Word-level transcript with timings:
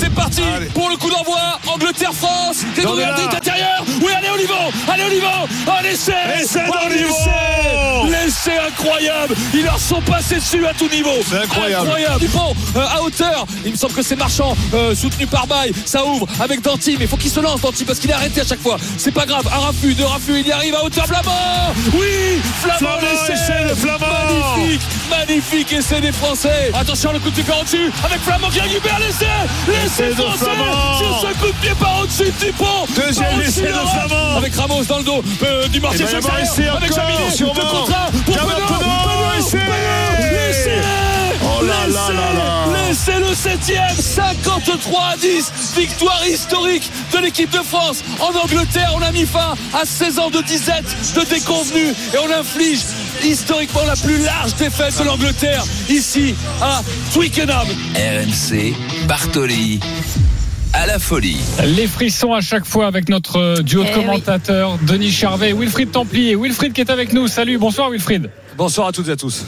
C'est 0.00 0.14
parti 0.14 0.42
pour 0.72 0.88
le 0.88 0.96
coup 0.96 1.10
d'envoi. 1.10 1.58
Angleterre-France. 1.66 2.64
C'est 2.74 2.82
Dans 2.82 2.96
intérieur. 2.96 3.84
Oui, 4.00 4.10
allez 4.16 4.30
Olivo. 4.30 4.54
Allez 4.90 5.04
Olivo. 5.04 5.26
Un 5.68 5.84
essai. 5.84 6.14
Essai 6.40 6.62
Oh, 6.68 6.72
d'Olivo. 6.88 7.14
l'essai. 8.08 8.24
L'essai 8.24 8.58
incroyable. 8.66 9.34
Ils 9.52 9.64
leur 9.64 9.78
sont 9.78 10.00
passés 10.00 10.36
dessus 10.36 10.66
à 10.66 10.72
tout 10.72 10.88
niveau. 10.88 11.10
C'est 11.28 11.36
incroyable. 11.36 11.86
Incroyable. 11.86 12.20
Dupont 12.20 12.54
euh, 12.76 12.86
à 12.96 13.02
hauteur. 13.02 13.44
Il 13.66 13.72
me 13.72 13.76
semble 13.76 13.92
que 13.92 14.02
c'est 14.02 14.16
Marchand 14.16 14.56
euh, 14.72 14.94
soutenu 14.94 15.26
par 15.26 15.46
Baye. 15.46 15.72
Ça 15.84 16.02
ouvre 16.04 16.26
avec 16.40 16.62
Danti. 16.62 16.96
Mais 16.98 17.04
il 17.04 17.08
faut 17.08 17.18
qu'il 17.18 17.30
se 17.30 17.40
lance 17.40 17.60
Danti 17.60 17.84
parce 17.84 17.98
qu'il 17.98 18.10
est 18.10 18.14
arrêté 18.14 18.40
à 18.40 18.46
chaque 18.46 18.62
fois. 18.62 18.78
C'est 18.96 19.12
pas 19.12 19.26
grave. 19.26 19.46
Un 19.54 19.58
raffut, 19.66 19.94
deux 19.94 20.06
raffus. 20.06 20.40
Il 20.40 20.46
y 20.46 20.52
arrive 20.52 20.74
à 20.76 20.84
hauteur. 20.84 21.06
Flamand. 21.06 21.74
Oui. 21.92 22.40
Flamand. 22.62 22.96
L'essai. 23.02 23.68
de 23.68 23.74
Flamand. 23.74 24.06
Magnifique. 24.56 24.80
Magnifique 25.10 25.72
essai 25.72 26.00
des 26.00 26.12
Français. 26.12 26.70
Attention 26.74 27.12
le 27.12 27.18
coup 27.18 27.30
de 27.30 27.34
pied 27.34 27.44
par 27.44 27.60
au-dessus. 27.60 27.90
Avec 28.04 28.20
Flamand 28.20 28.48
qui 28.48 28.60
récupère 28.60 28.98
l'essai. 28.98 29.26
L'essai 29.68 30.04
Essai 30.04 30.14
de 30.14 30.22
français. 30.22 30.44
Sur 30.98 31.20
ce 31.20 31.38
coup 31.38 31.46
de 31.46 31.58
pied 31.60 31.74
par 31.78 32.00
au-dessus 32.00 32.24
de 32.24 32.46
Dupont. 32.46 32.86
Deuxième 32.94 33.40
essai 33.40 33.62
de. 33.62 33.72
Flamand. 33.72 34.36
Avec 34.36 34.54
Ramos 34.54 34.84
dans 34.84 34.98
le 34.98 35.04
dos 35.04 35.22
euh, 35.42 35.68
du 35.68 35.80
Marseille. 35.80 36.06
Y 36.10 36.14
avoir 36.14 36.40
essai 36.40 36.68
avec 36.68 36.92
sûrement. 37.34 37.54
Le 37.54 37.60
contrat 37.60 38.10
pour 38.24 38.36
Penaud. 38.36 38.66
Penaud, 38.68 39.38
essai. 39.38 39.58
Oh 41.42 41.64
là 41.64 41.86
là 41.88 42.08
là 42.08 42.32
là. 42.34 42.88
L'essai 42.88 43.18
le 43.18 43.34
septième. 43.34 43.96
53 43.96 45.02
à 45.12 45.16
10. 45.16 45.52
Victoire 45.76 46.26
historique 46.26 46.90
de 47.12 47.18
l'équipe 47.18 47.50
de 47.50 47.62
France. 47.62 48.02
En 48.20 48.34
Angleterre, 48.36 48.92
on 48.96 49.02
a 49.02 49.12
mis 49.12 49.26
fin 49.26 49.54
à 49.72 49.84
16 49.84 50.18
ans 50.18 50.30
de 50.30 50.40
disette, 50.42 50.84
de 51.14 51.22
déconvenue. 51.22 51.94
Et 52.14 52.18
on 52.18 52.30
inflige 52.30 52.80
historiquement 53.24 53.84
la 53.86 53.96
plus 53.96 54.18
large 54.24 54.54
défaite 54.56 54.98
de 54.98 55.04
l'Angleterre 55.04 55.64
ici 55.88 56.34
à 56.60 56.82
Twickenham. 57.12 57.66
RMC. 57.94 58.74
Bartoli. 59.06 59.80
À 60.72 60.86
la 60.86 60.98
folie. 60.98 61.38
Les 61.64 61.88
frissons 61.88 62.32
à 62.32 62.40
chaque 62.40 62.64
fois 62.64 62.86
avec 62.86 63.08
notre 63.08 63.38
euh, 63.38 63.62
duo 63.62 63.82
de 63.82 63.88
Eh 63.90 63.94
commentateurs, 63.94 64.78
Denis 64.82 65.10
Charvet, 65.10 65.52
Wilfried 65.52 65.90
Templier. 65.90 66.36
Wilfried 66.36 66.72
qui 66.72 66.80
est 66.80 66.90
avec 66.90 67.12
nous. 67.12 67.26
Salut, 67.26 67.58
bonsoir 67.58 67.90
Wilfried. 67.90 68.30
Bonsoir 68.56 68.86
à 68.88 68.92
toutes 68.92 69.08
et 69.08 69.12
à 69.12 69.16
tous. 69.16 69.44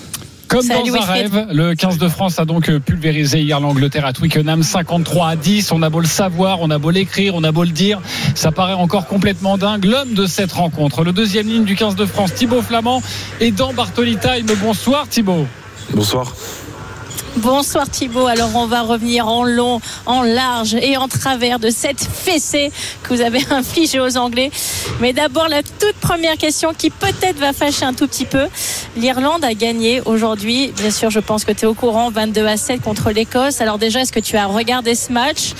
Comme 0.53 0.61
Salut, 0.61 0.91
dans 0.91 0.97
un 0.97 1.15
Wilfried. 1.15 1.35
rêve, 1.35 1.47
le 1.51 1.75
15 1.75 1.97
de 1.97 2.09
France 2.09 2.39
a 2.39 2.45
donc 2.45 2.69
euh, 2.69 2.79
pulvérisé 2.79 3.41
hier 3.41 3.59
l'Angleterre 3.59 4.05
à 4.05 4.13
Twickenham 4.13 4.63
53 4.63 5.29
à 5.29 5.35
10. 5.35 5.73
On 5.73 5.81
a 5.81 5.89
beau 5.89 6.01
le 6.01 6.07
savoir, 6.07 6.61
on 6.61 6.69
a 6.69 6.77
beau 6.77 6.91
l'écrire, 6.91 7.35
on 7.35 7.43
a 7.43 7.53
beau 7.53 7.65
le 7.65 7.71
dire, 7.71 8.03
ça 8.35 8.53
paraît 8.53 8.75
encore 8.75 9.07
complètement 9.07 9.57
dingue. 9.57 9.87
L'homme 9.87 10.13
de 10.13 10.27
cette 10.27 10.53
rencontre, 10.53 11.05
le 11.05 11.13
deuxième 11.13 11.47
ligne 11.47 11.65
du 11.65 11.75
15 11.75 11.97
de 11.97 12.05
France, 12.05 12.35
Thibaut 12.35 12.61
Flamand, 12.61 13.03
est 13.41 13.51
dans 13.51 13.73
Bartoli 13.73 14.19
Time. 14.19 14.45
Bonsoir 14.61 15.09
Thibaut. 15.09 15.47
Bonsoir. 15.95 16.35
Bonsoir 17.37 17.89
Thibaut. 17.89 18.27
Alors 18.27 18.51
on 18.55 18.67
va 18.67 18.83
revenir 18.83 19.27
en 19.27 19.45
long, 19.45 19.81
en 20.05 20.23
large 20.23 20.75
et 20.75 20.99
en 20.99 21.09
travers 21.09 21.59
de 21.59 21.71
cette 21.71 22.01
fessée 22.01 22.71
que 23.03 23.15
vous 23.15 23.23
avez 23.23 23.41
infligée 23.51 24.01
aux 24.01 24.19
Anglais. 24.19 24.51
Mais 25.01 25.15
d'abord 25.15 25.49
la 25.49 25.63
toute 25.63 25.95
première 25.95 26.37
question 26.37 26.75
qui 26.77 26.91
peut-être 26.91 27.39
va 27.39 27.55
fâcher 27.55 27.87
un 27.87 27.95
tout 27.95 28.07
petit 28.07 28.27
peu. 28.27 28.49
L'Irlande 28.97 29.45
a 29.45 29.55
gagné 29.55 30.03
aujourd'hui. 30.05 30.73
Bien 30.77 30.91
sûr, 30.91 31.11
je 31.11 31.21
pense 31.21 31.47
que 31.47 31.53
tu 31.53 31.63
es 31.63 31.67
au 31.67 31.75
courant, 31.75 32.11
22 32.11 32.47
à 32.47 32.59
7 32.59 32.83
contre 32.83 33.11
l'Écosse. 33.11 33.63
Alors 33.63 33.79
déjà, 33.79 34.03
est-ce 34.03 34.13
que 34.13 34.21
tu 34.21 34.37
as 34.37 34.47
regardé 34.47 34.95
ce 34.95 35.11
match? 35.11 35.53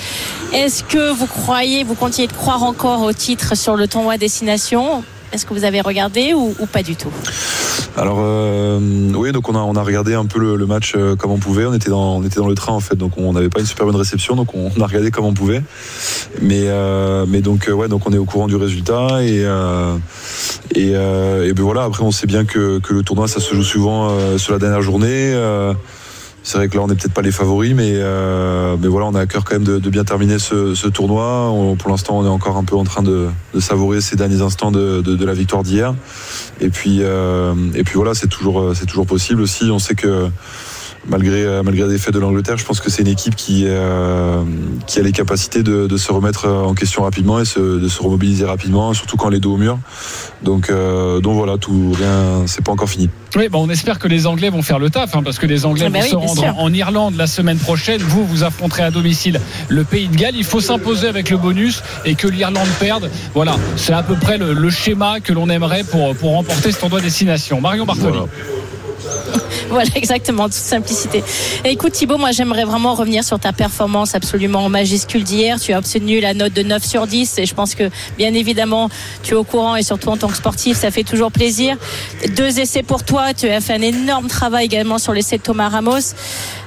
Est-ce 0.53 0.83
que 0.83 1.11
vous 1.11 1.27
croyez, 1.27 1.83
vous 1.83 1.95
continuez 1.95 2.27
de 2.27 2.33
croire 2.33 2.61
encore 2.61 3.01
au 3.01 3.13
titre 3.13 3.55
sur 3.57 3.75
le 3.75 3.87
tournoi 3.87 4.17
destination? 4.17 5.03
Est-ce 5.33 5.47
que 5.47 5.53
vous 5.55 5.63
avez 5.63 5.81
regardé 5.81 6.35
ou, 6.35 6.53
pas 6.71 6.83
du 6.83 6.95
tout 6.95 7.11
Alors 7.97 8.19
euh, 8.21 8.79
oui, 9.15 9.31
donc 9.31 9.49
on 9.49 9.75
a 9.75 9.81
regardé 9.81 10.13
un 10.13 10.25
peu 10.25 10.39
le, 10.39 10.65
match 10.67 10.93
euh, 10.95 11.15
comme 11.15 11.31
on 11.31 11.39
pouvait. 11.39 11.65
On 11.65 11.73
était 11.73 11.89
dans 11.89 12.17
on 12.17 12.23
était 12.23 12.39
dans 12.39 12.47
le 12.47 12.53
train 12.53 12.73
en 12.73 12.79
fait, 12.79 12.95
donc 12.95 13.13
on 13.17 13.33
n'avait 13.33 13.49
pas 13.49 13.59
une 13.59 13.65
super 13.65 13.87
bonne 13.87 13.95
réception, 13.95 14.35
donc 14.35 14.53
on, 14.53 14.69
a 14.79 14.85
regardé 14.85 15.09
comme 15.09 15.25
on 15.25 15.33
pouvait. 15.33 15.63
Mais 16.39 16.65
euh, 16.67 17.25
mais 17.27 17.41
donc 17.41 17.67
ouais, 17.73 17.87
donc 17.87 18.07
on 18.07 18.13
est 18.13 18.17
au 18.19 18.25
courant 18.25 18.45
du 18.45 18.57
résultat 18.57 19.23
et 19.23 19.43
euh, 19.43 19.97
et, 20.75 20.91
et 20.91 21.53
ben 21.53 21.63
voilà. 21.63 21.85
Après, 21.85 22.03
on 22.03 22.11
sait 22.11 22.27
bien 22.27 22.45
que 22.45 22.77
que 22.77 22.93
le 22.93 23.01
tournoi 23.01 23.27
ça 23.27 23.39
se 23.39 23.55
joue 23.55 23.63
souvent 23.63 24.37
sur 24.37 24.53
la 24.53 24.59
dernière 24.59 24.83
journée. 24.83 25.33
C'est 26.43 26.57
vrai 26.57 26.67
que 26.67 26.75
là, 26.75 26.83
on 26.83 26.87
n'est 26.87 26.95
peut-être 26.95 27.13
pas 27.13 27.21
les 27.21 27.31
favoris, 27.31 27.73
mais, 27.73 27.93
euh, 27.95 28.75
mais 28.77 28.89
voilà, 28.89 29.07
on 29.07 29.15
a 29.15 29.21
à 29.21 29.25
cœur 29.25 29.45
quand 29.45 29.55
même 29.55 29.63
de, 29.63 29.89
bien 29.89 30.03
terminer 30.03 30.39
ce, 30.39 30.87
tournoi. 30.89 31.53
Pour 31.79 31.89
l'instant, 31.89 32.19
on 32.19 32.25
est 32.25 32.29
encore 32.29 32.57
un 32.57 32.65
peu 32.65 32.75
en 32.75 32.83
train 32.83 33.01
de, 33.01 33.29
savourer 33.59 34.01
ces 34.01 34.17
derniers 34.17 34.41
instants 34.41 34.71
de, 34.71 35.25
la 35.25 35.33
victoire 35.33 35.63
d'hier. 35.63 35.95
Et 36.59 36.69
puis, 36.69 36.99
euh, 37.01 37.53
et 37.73 37.83
puis 37.83 37.95
voilà, 37.95 38.13
c'est 38.13 38.27
toujours, 38.27 38.73
toujours 38.87 39.05
possible 39.05 39.41
aussi. 39.41 39.71
On 39.71 39.79
sait 39.79 39.95
que 39.95 40.27
malgré, 41.07 41.43
euh, 41.43 41.63
malgré 41.63 41.85
les 41.85 41.93
défaites 41.93 42.13
de 42.13 42.19
l'Angleterre, 42.19 42.57
je 42.57 42.65
pense 42.65 42.79
que 42.79 42.89
c'est 42.89 43.01
une 43.01 43.07
équipe 43.07 43.35
qui, 43.35 43.65
euh, 43.67 44.43
qui 44.87 44.99
a 44.99 45.01
les 45.01 45.11
capacités 45.11 45.63
de, 45.63 45.87
de 45.87 45.97
se 45.97 46.11
remettre 46.11 46.47
en 46.47 46.73
question 46.73 47.03
rapidement 47.03 47.39
et 47.39 47.45
se, 47.45 47.59
de 47.59 47.87
se 47.87 48.01
remobiliser 48.01 48.45
rapidement, 48.45 48.93
surtout 48.93 49.17
quand 49.17 49.31
est 49.31 49.39
dos 49.39 49.53
au 49.53 49.57
mur. 49.57 49.79
Donc, 50.43 50.69
euh, 50.69 51.19
donc 51.19 51.35
voilà, 51.35 51.57
tout 51.57 51.93
rien, 51.97 52.45
c'est 52.45 52.63
pas 52.63 52.71
encore 52.71 52.89
fini. 52.89 53.09
Oui, 53.35 53.49
bon, 53.49 53.65
on 53.65 53.69
espère 53.69 53.97
que 53.97 54.07
les 54.07 54.27
Anglais 54.27 54.49
vont 54.49 54.61
faire 54.61 54.79
le 54.79 54.89
taf, 54.89 55.15
hein, 55.15 55.23
parce 55.23 55.39
que 55.39 55.47
les 55.47 55.65
Anglais 55.65 55.85
Ah 55.87 55.89
bah 55.89 55.99
vont 55.99 56.05
oui, 56.05 56.11
se 56.11 56.15
rendre 56.15 56.59
en 56.59 56.71
Irlande 56.71 57.15
la 57.17 57.25
semaine 57.27 57.57
prochaine. 57.57 58.01
Vous, 58.01 58.25
vous 58.25 58.43
affronterez 58.43 58.83
à 58.83 58.91
domicile 58.91 59.39
le 59.69 59.83
Pays 59.83 60.07
de 60.07 60.15
Galles. 60.15 60.35
Il 60.35 60.43
faut 60.43 60.61
s'imposer 60.61 61.07
avec 61.07 61.29
le 61.29 61.37
bonus 61.37 61.81
et 62.05 62.13
que 62.15 62.27
l'Irlande 62.27 62.67
perde. 62.79 63.09
Voilà, 63.33 63.55
c'est 63.75 63.93
à 63.93 64.03
peu 64.03 64.15
près 64.15 64.37
le, 64.37 64.53
le 64.53 64.69
schéma 64.69 65.19
que 65.19 65.33
l'on 65.33 65.49
aimerait 65.49 65.83
pour, 65.83 66.15
pour 66.15 66.31
remporter 66.31 66.71
ce 66.71 66.79
tournoi 66.79 67.01
destination. 67.01 67.59
Marion 67.59 67.85
Bartoli. 67.85 68.17
Voilà. 68.17 68.27
Voilà, 69.69 69.89
exactement, 69.95 70.43
toute 70.45 70.53
simplicité. 70.53 71.23
Écoute 71.63 71.93
Thibaut, 71.93 72.17
moi 72.17 72.31
j'aimerais 72.31 72.63
vraiment 72.65 72.93
revenir 72.93 73.23
sur 73.23 73.39
ta 73.39 73.53
performance 73.53 74.13
absolument 74.13 74.69
majuscule 74.69 75.23
d'hier. 75.23 75.59
Tu 75.59 75.73
as 75.73 75.79
obtenu 75.79 76.19
la 76.19 76.33
note 76.35 76.53
de 76.53 76.61
9 76.61 76.83
sur 76.85 77.07
10 77.07 77.39
et 77.39 77.45
je 77.45 77.55
pense 77.55 77.73
que 77.73 77.89
bien 78.17 78.33
évidemment 78.35 78.89
tu 79.23 79.33
es 79.33 79.37
au 79.37 79.43
courant 79.43 79.75
et 79.75 79.81
surtout 79.81 80.09
en 80.09 80.17
tant 80.17 80.27
que 80.27 80.35
sportif, 80.37 80.77
ça 80.77 80.91
fait 80.91 81.03
toujours 81.03 81.31
plaisir. 81.31 81.75
Deux 82.35 82.59
essais 82.59 82.83
pour 82.83 83.03
toi, 83.03 83.33
tu 83.33 83.47
as 83.49 83.61
fait 83.61 83.73
un 83.73 83.81
énorme 83.81 84.27
travail 84.27 84.65
également 84.65 84.99
sur 84.99 85.13
l'essai 85.13 85.37
de 85.37 85.43
Thomas 85.43 85.69
Ramos. 85.69 86.13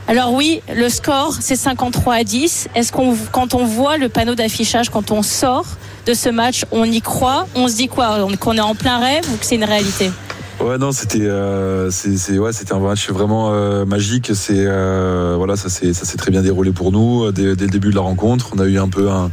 Alors 0.09 0.33
oui, 0.33 0.63
le 0.75 0.89
score 0.89 1.35
c'est 1.41 1.57
53 1.57 2.15
à 2.15 2.25
10. 2.25 2.69
Est-ce 2.75 2.91
qu'on 2.91 3.17
quand 3.31 3.55
on 3.55 3.65
voit 3.67 3.99
le 3.99 4.09
panneau 4.09 4.35
d'affichage 4.35 4.89
quand 4.91 5.11
on 5.13 5.23
sort 5.23 5.67
de 6.07 6.15
ce 6.15 6.29
match, 6.29 6.65
on 6.73 6.85
y 6.85 7.01
croit, 7.03 7.47
on 7.55 7.69
se 7.69 7.75
dit 7.77 7.89
quoi? 7.89 8.19
On- 8.25 8.37
Qu'on 8.37 8.57
est 8.57 8.61
en 8.61 8.75
plein 8.75 8.99
rêve 8.99 9.25
ou 9.33 9.37
que 9.37 9.45
c'est 9.45 9.57
une 9.57 9.65
réalité? 9.65 10.11
Ouais 10.59 10.79
non 10.79 10.91
c'était 10.91 11.21
euh, 11.21 11.91
c'est 11.91 12.39
ouais 12.39 12.53
c'était 12.53 12.73
un 12.73 12.79
match 12.79 13.11
vraiment 13.11 13.53
euh, 13.53 13.85
magique. 13.85 14.31
C'est 14.35 14.65
euh, 14.67 15.35
voilà 15.37 15.55
ça 15.55 15.69
s'est 15.69 15.93
ça 15.93 16.05
s'est 16.07 16.17
très 16.17 16.31
bien 16.31 16.41
déroulé 16.43 16.73
pour 16.73 16.93
nous 16.93 17.25
euh, 17.25 17.33
dès, 17.33 17.55
dès 17.55 17.67
le 17.67 17.71
début 17.71 17.91
de 17.91 17.95
la 17.95 18.01
rencontre. 18.01 18.51
On 18.57 18.59
a 18.59 18.65
eu 18.65 18.79
un 18.79 18.89
peu 18.89 19.11
un 19.11 19.31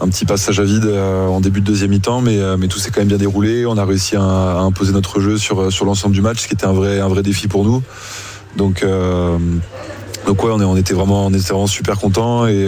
un 0.00 0.08
petit 0.08 0.24
passage 0.24 0.58
à 0.58 0.64
vide 0.64 0.86
euh, 0.86 1.28
en 1.28 1.40
début 1.40 1.60
de 1.60 1.66
deuxième 1.66 1.90
mi-temps 1.90 2.20
mais 2.20 2.38
euh, 2.40 2.56
mais 2.58 2.66
tout 2.66 2.78
s'est 2.78 2.90
quand 2.90 3.00
même 3.00 3.08
bien 3.08 3.16
déroulé. 3.16 3.64
On 3.64 3.78
a 3.78 3.84
réussi 3.84 4.16
à, 4.16 4.22
à 4.22 4.58
imposer 4.60 4.92
notre 4.92 5.20
jeu 5.20 5.38
sur 5.38 5.72
sur 5.72 5.84
l'ensemble 5.84 6.14
du 6.14 6.20
match 6.20 6.40
ce 6.40 6.48
qui 6.48 6.54
était 6.54 6.66
un 6.66 6.72
vrai 6.72 6.98
un 7.00 7.08
vrai 7.08 7.22
défi 7.22 7.46
pour 7.46 7.64
nous. 7.64 7.82
Donc 8.56 8.84
donc 10.26 10.42
ouais 10.42 10.50
on 10.52 10.60
est 10.60 10.64
on 10.64 10.76
était 10.76 10.94
vraiment 10.94 11.26
on 11.26 11.30
était 11.32 11.52
vraiment 11.52 11.68
super 11.68 11.96
contents 11.98 12.46
et 12.46 12.66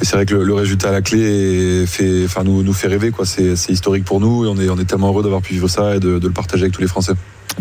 et 0.00 0.04
c'est 0.04 0.16
vrai 0.16 0.26
que 0.26 0.34
le, 0.34 0.54
résultat 0.54 0.88
à 0.90 0.92
la 0.92 1.02
clé 1.02 1.84
fait, 1.86 2.24
enfin 2.24 2.44
nous, 2.44 2.62
nous 2.62 2.72
fait 2.72 2.88
rêver. 2.88 3.10
C'est, 3.24 3.70
historique 3.70 4.04
pour 4.04 4.20
nous 4.20 4.44
et 4.44 4.48
on 4.48 4.56
est, 4.58 4.68
on 4.68 4.78
est 4.78 4.84
tellement 4.84 5.08
heureux 5.08 5.22
d'avoir 5.22 5.42
pu 5.42 5.54
vivre 5.54 5.68
ça 5.68 5.96
et 5.96 6.00
de, 6.00 6.18
de 6.18 6.26
le 6.26 6.32
partager 6.32 6.62
avec 6.62 6.74
tous 6.74 6.80
les 6.80 6.88
Français. 6.88 7.12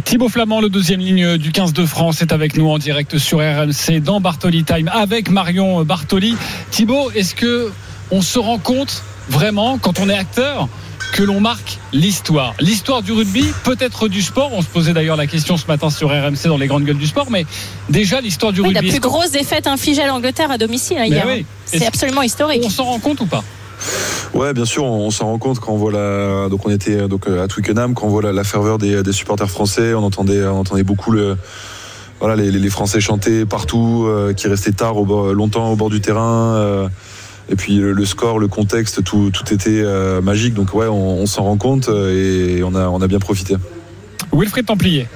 Thibaut 0.03 0.29
Flamand, 0.29 0.61
le 0.61 0.69
deuxième 0.69 0.99
ligne 0.99 1.37
du 1.37 1.51
15 1.51 1.73
de 1.73 1.85
France, 1.85 2.21
est 2.21 2.31
avec 2.31 2.55
nous 2.55 2.69
en 2.69 2.77
direct 2.77 3.17
sur 3.17 3.39
RMC 3.39 3.99
dans 4.01 4.21
Bartoli 4.21 4.63
Time 4.63 4.89
avec 4.93 5.29
Marion 5.29 5.83
Bartoli. 5.83 6.35
Thibaut, 6.69 7.09
est-ce 7.15 7.33
que 7.33 7.71
on 8.11 8.21
se 8.21 8.37
rend 8.39 8.59
compte 8.59 9.03
vraiment 9.29 9.77
quand 9.77 9.99
on 9.99 10.07
est 10.07 10.17
acteur 10.17 10.69
que 11.13 11.23
l'on 11.23 11.39
marque 11.39 11.79
l'histoire 11.93 12.53
L'histoire 12.59 13.01
du 13.01 13.11
rugby, 13.11 13.45
peut-être 13.63 14.07
du 14.07 14.21
sport. 14.21 14.51
On 14.53 14.61
se 14.61 14.67
posait 14.67 14.93
d'ailleurs 14.93 15.15
la 15.15 15.25
question 15.27 15.57
ce 15.57 15.65
matin 15.67 15.89
sur 15.89 16.09
RMC 16.09 16.45
dans 16.47 16.57
les 16.57 16.67
grandes 16.67 16.83
gueules 16.83 16.97
du 16.97 17.07
sport, 17.07 17.27
mais 17.31 17.45
déjà 17.89 18.21
l'histoire 18.21 18.51
du 18.53 18.61
Oui, 18.61 18.73
la 18.73 18.79
rugby. 18.81 18.89
plus 18.89 18.97
est-ce 18.97 19.01
qu'on- 19.01 19.09
grosse 19.09 19.31
défaite 19.31 19.65
infligée 19.67 20.03
à 20.03 20.07
l'Angleterre 20.07 20.51
à 20.51 20.57
domicile 20.57 20.97
hein, 20.97 21.05
Mais 21.09 21.15
hier. 21.15 21.25
oui. 21.27 21.45
C'est 21.65 21.85
absolument 21.87 22.21
historique. 22.21 22.61
On 22.65 22.69
s'en 22.69 22.83
rend 22.85 22.99
compte 22.99 23.21
ou 23.21 23.25
pas? 23.25 23.43
Ouais, 24.33 24.53
bien 24.53 24.65
sûr, 24.65 24.83
on, 24.83 25.07
on 25.07 25.11
s'en 25.11 25.25
rend 25.25 25.37
compte 25.39 25.59
quand 25.59 25.71
on 25.71 25.77
voit 25.77 25.91
la. 25.91 26.49
Donc 26.49 26.65
on 26.65 26.69
était 26.69 27.07
donc 27.07 27.27
à 27.27 27.47
Twickenham, 27.47 27.93
quand 27.93 28.05
on 28.07 28.09
voit 28.09 28.21
la, 28.21 28.33
la 28.33 28.43
ferveur 28.43 28.77
des, 28.77 29.01
des 29.01 29.11
supporters 29.13 29.49
français, 29.49 29.93
on 29.93 30.03
entendait, 30.03 30.43
on 30.45 30.59
entendait 30.59 30.83
beaucoup 30.83 31.11
le 31.11 31.37
voilà, 32.19 32.35
les, 32.35 32.69
Français 32.71 32.99
chantaient 32.99 33.45
partout, 33.45 34.05
euh, 34.07 34.33
qui 34.33 34.47
restaient 34.47 34.71
tard, 34.71 34.97
au 34.97 35.05
bord- 35.05 35.33
longtemps 35.33 35.71
au 35.71 35.75
bord 35.75 35.91
du 35.91 36.01
terrain. 36.01 36.55
euh, 36.55 36.87
et 37.49 37.55
puis 37.55 37.77
le, 37.77 38.05
score, 38.05 38.39
le 38.39 38.47
contexte, 38.47 39.03
tout, 39.03 39.31
était 39.51 39.81
euh, 39.83 40.21
magique. 40.21 40.53
Donc 40.53 40.73
ouais, 40.73 40.87
on, 40.87 41.21
on 41.21 41.25
s'en 41.25 41.43
rend 41.43 41.57
compte 41.57 41.89
euh, 41.89 42.57
et 42.57 42.63
on 42.63 42.75
a, 42.75 42.87
on 42.89 43.01
a 43.01 43.07
bien 43.07 43.19
profité. 43.19 43.55
Wilfried 44.33 44.65
Templier. 44.65 45.07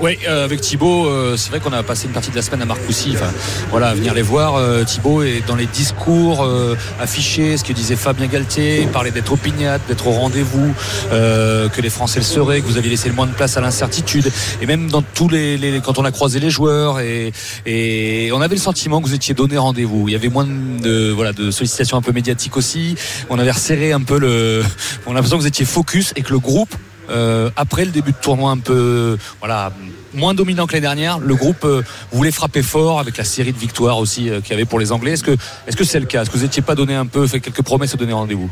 Oui, 0.00 0.18
euh, 0.28 0.44
avec 0.44 0.60
Thibaut, 0.60 1.06
euh, 1.06 1.36
c'est 1.36 1.50
vrai 1.50 1.60
qu'on 1.60 1.72
a 1.72 1.82
passé 1.82 2.06
une 2.06 2.12
partie 2.12 2.30
de 2.30 2.36
la 2.36 2.42
semaine 2.42 2.60
à 2.60 2.64
Marcoussis. 2.66 3.12
Enfin, 3.14 3.32
voilà, 3.70 3.88
à 3.88 3.94
venir 3.94 4.12
les 4.12 4.22
voir. 4.22 4.56
Euh, 4.56 4.82
Thibaut 4.84 5.22
est 5.22 5.46
dans 5.46 5.54
les 5.54 5.66
discours 5.66 6.42
euh, 6.44 6.76
affichés, 7.00 7.56
ce 7.56 7.64
que 7.64 7.72
disait 7.72 7.94
Fabien 7.96 8.26
Galtier, 8.26 8.82
il 8.82 8.88
parlait 8.88 9.12
d'être 9.12 9.32
opiniâtre, 9.32 9.84
d'être 9.86 10.06
au 10.08 10.10
rendez-vous, 10.10 10.74
euh, 11.12 11.68
que 11.68 11.80
les 11.80 11.90
Français 11.90 12.18
le 12.18 12.24
seraient, 12.24 12.60
que 12.60 12.66
vous 12.66 12.76
aviez 12.76 12.90
laissé 12.90 13.08
le 13.08 13.14
moins 13.14 13.26
de 13.26 13.32
place 13.32 13.56
à 13.56 13.60
l'incertitude. 13.60 14.30
Et 14.60 14.66
même 14.66 14.90
dans 14.90 15.00
tous 15.00 15.28
les, 15.28 15.56
les- 15.56 15.80
quand 15.80 15.98
on 15.98 16.04
a 16.04 16.10
croisé 16.10 16.38
les 16.40 16.50
joueurs, 16.50 16.98
et, 17.00 17.32
et 17.64 18.30
on 18.32 18.40
avait 18.42 18.56
le 18.56 18.60
sentiment 18.60 19.00
que 19.00 19.06
vous 19.06 19.14
étiez 19.14 19.32
donné 19.32 19.56
rendez-vous. 19.56 20.08
Il 20.08 20.12
y 20.12 20.16
avait 20.16 20.28
moins 20.28 20.44
de, 20.46 21.12
voilà, 21.12 21.32
de 21.32 21.50
sollicitations 21.52 21.96
un 21.96 22.02
peu 22.02 22.12
médiatiques 22.12 22.56
aussi. 22.56 22.96
On 23.30 23.38
avait 23.38 23.52
resserré 23.52 23.92
un 23.92 24.02
peu 24.02 24.18
le. 24.18 24.62
On 25.06 25.12
a 25.12 25.14
l'impression 25.14 25.36
que 25.36 25.42
vous 25.42 25.48
étiez 25.48 25.64
focus 25.64 26.12
et 26.16 26.22
que 26.22 26.32
le 26.32 26.38
groupe 26.40 26.74
euh, 27.10 27.50
après 27.56 27.84
le 27.84 27.90
début 27.90 28.12
de 28.12 28.16
tournoi 28.16 28.50
un 28.50 28.58
peu 28.58 29.16
voilà 29.40 29.72
moins 30.14 30.32
dominant 30.32 30.66
que 30.66 30.72
l'année 30.72 30.82
dernière, 30.82 31.18
le 31.18 31.34
groupe 31.34 31.64
euh, 31.64 31.82
voulait 32.12 32.30
frapper 32.30 32.62
fort 32.62 33.00
avec 33.00 33.16
la 33.16 33.24
série 33.24 33.52
de 33.52 33.58
victoires 33.58 33.98
aussi 33.98 34.30
euh, 34.30 34.40
qu'il 34.40 34.50
y 34.50 34.54
avait 34.54 34.64
pour 34.64 34.78
les 34.78 34.92
Anglais. 34.92 35.12
Est-ce 35.12 35.24
que 35.24 35.32
est-ce 35.66 35.76
que 35.76 35.82
c'est 35.82 35.98
le 35.98 36.06
cas? 36.06 36.22
Est-ce 36.22 36.30
que 36.30 36.36
vous 36.36 36.44
n'étiez 36.44 36.62
pas 36.62 36.76
donné 36.76 36.94
un 36.94 37.06
peu 37.06 37.26
fait 37.26 37.40
quelques 37.40 37.62
promesses 37.62 37.94
et 37.94 37.96
donné 37.96 38.12
rendez-vous? 38.12 38.48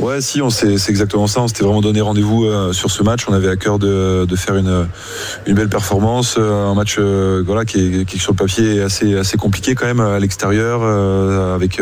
Ouais, 0.00 0.20
si, 0.20 0.42
on 0.42 0.50
c'est 0.50 0.74
exactement 0.88 1.28
ça. 1.28 1.42
On 1.42 1.48
s'était 1.48 1.62
vraiment 1.62 1.80
donné 1.80 2.00
rendez-vous 2.00 2.72
sur 2.72 2.90
ce 2.90 3.02
match. 3.02 3.26
On 3.28 3.32
avait 3.32 3.48
à 3.48 3.56
cœur 3.56 3.78
de, 3.78 4.26
de 4.28 4.36
faire 4.36 4.56
une, 4.56 4.88
une 5.46 5.54
belle 5.54 5.68
performance. 5.68 6.38
un 6.38 6.74
match 6.74 6.98
voilà, 6.98 7.64
qui, 7.64 8.00
est, 8.00 8.04
qui 8.04 8.18
sur 8.18 8.32
le 8.32 8.36
papier 8.36 8.82
assez, 8.82 9.16
assez 9.16 9.36
compliqué 9.36 9.74
quand 9.74 9.86
même 9.86 10.00
à 10.00 10.18
l'extérieur, 10.18 10.82
avec. 11.54 11.80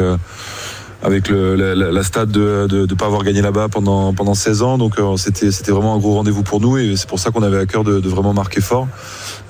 Avec 1.04 1.28
la, 1.28 2.02
stade 2.02 2.30
de 2.30 2.66
ne 2.70 2.94
pas 2.94 3.06
avoir 3.06 3.22
gagné 3.22 3.42
là-bas 3.42 3.68
pendant, 3.68 4.14
pendant 4.14 4.34
16 4.34 4.62
ans. 4.62 4.78
Donc 4.78 4.98
euh, 4.98 5.16
c'était 5.16 5.70
vraiment 5.70 5.94
un 5.94 5.98
gros 5.98 6.14
rendez-vous 6.14 6.42
pour 6.42 6.60
nous 6.60 6.78
et 6.78 6.96
c'est 6.96 7.08
pour 7.08 7.18
ça 7.18 7.30
qu'on 7.30 7.42
avait 7.42 7.58
à 7.58 7.66
cœur 7.66 7.84
de, 7.84 8.08
vraiment 8.08 8.32
marquer 8.32 8.62
fort, 8.62 8.88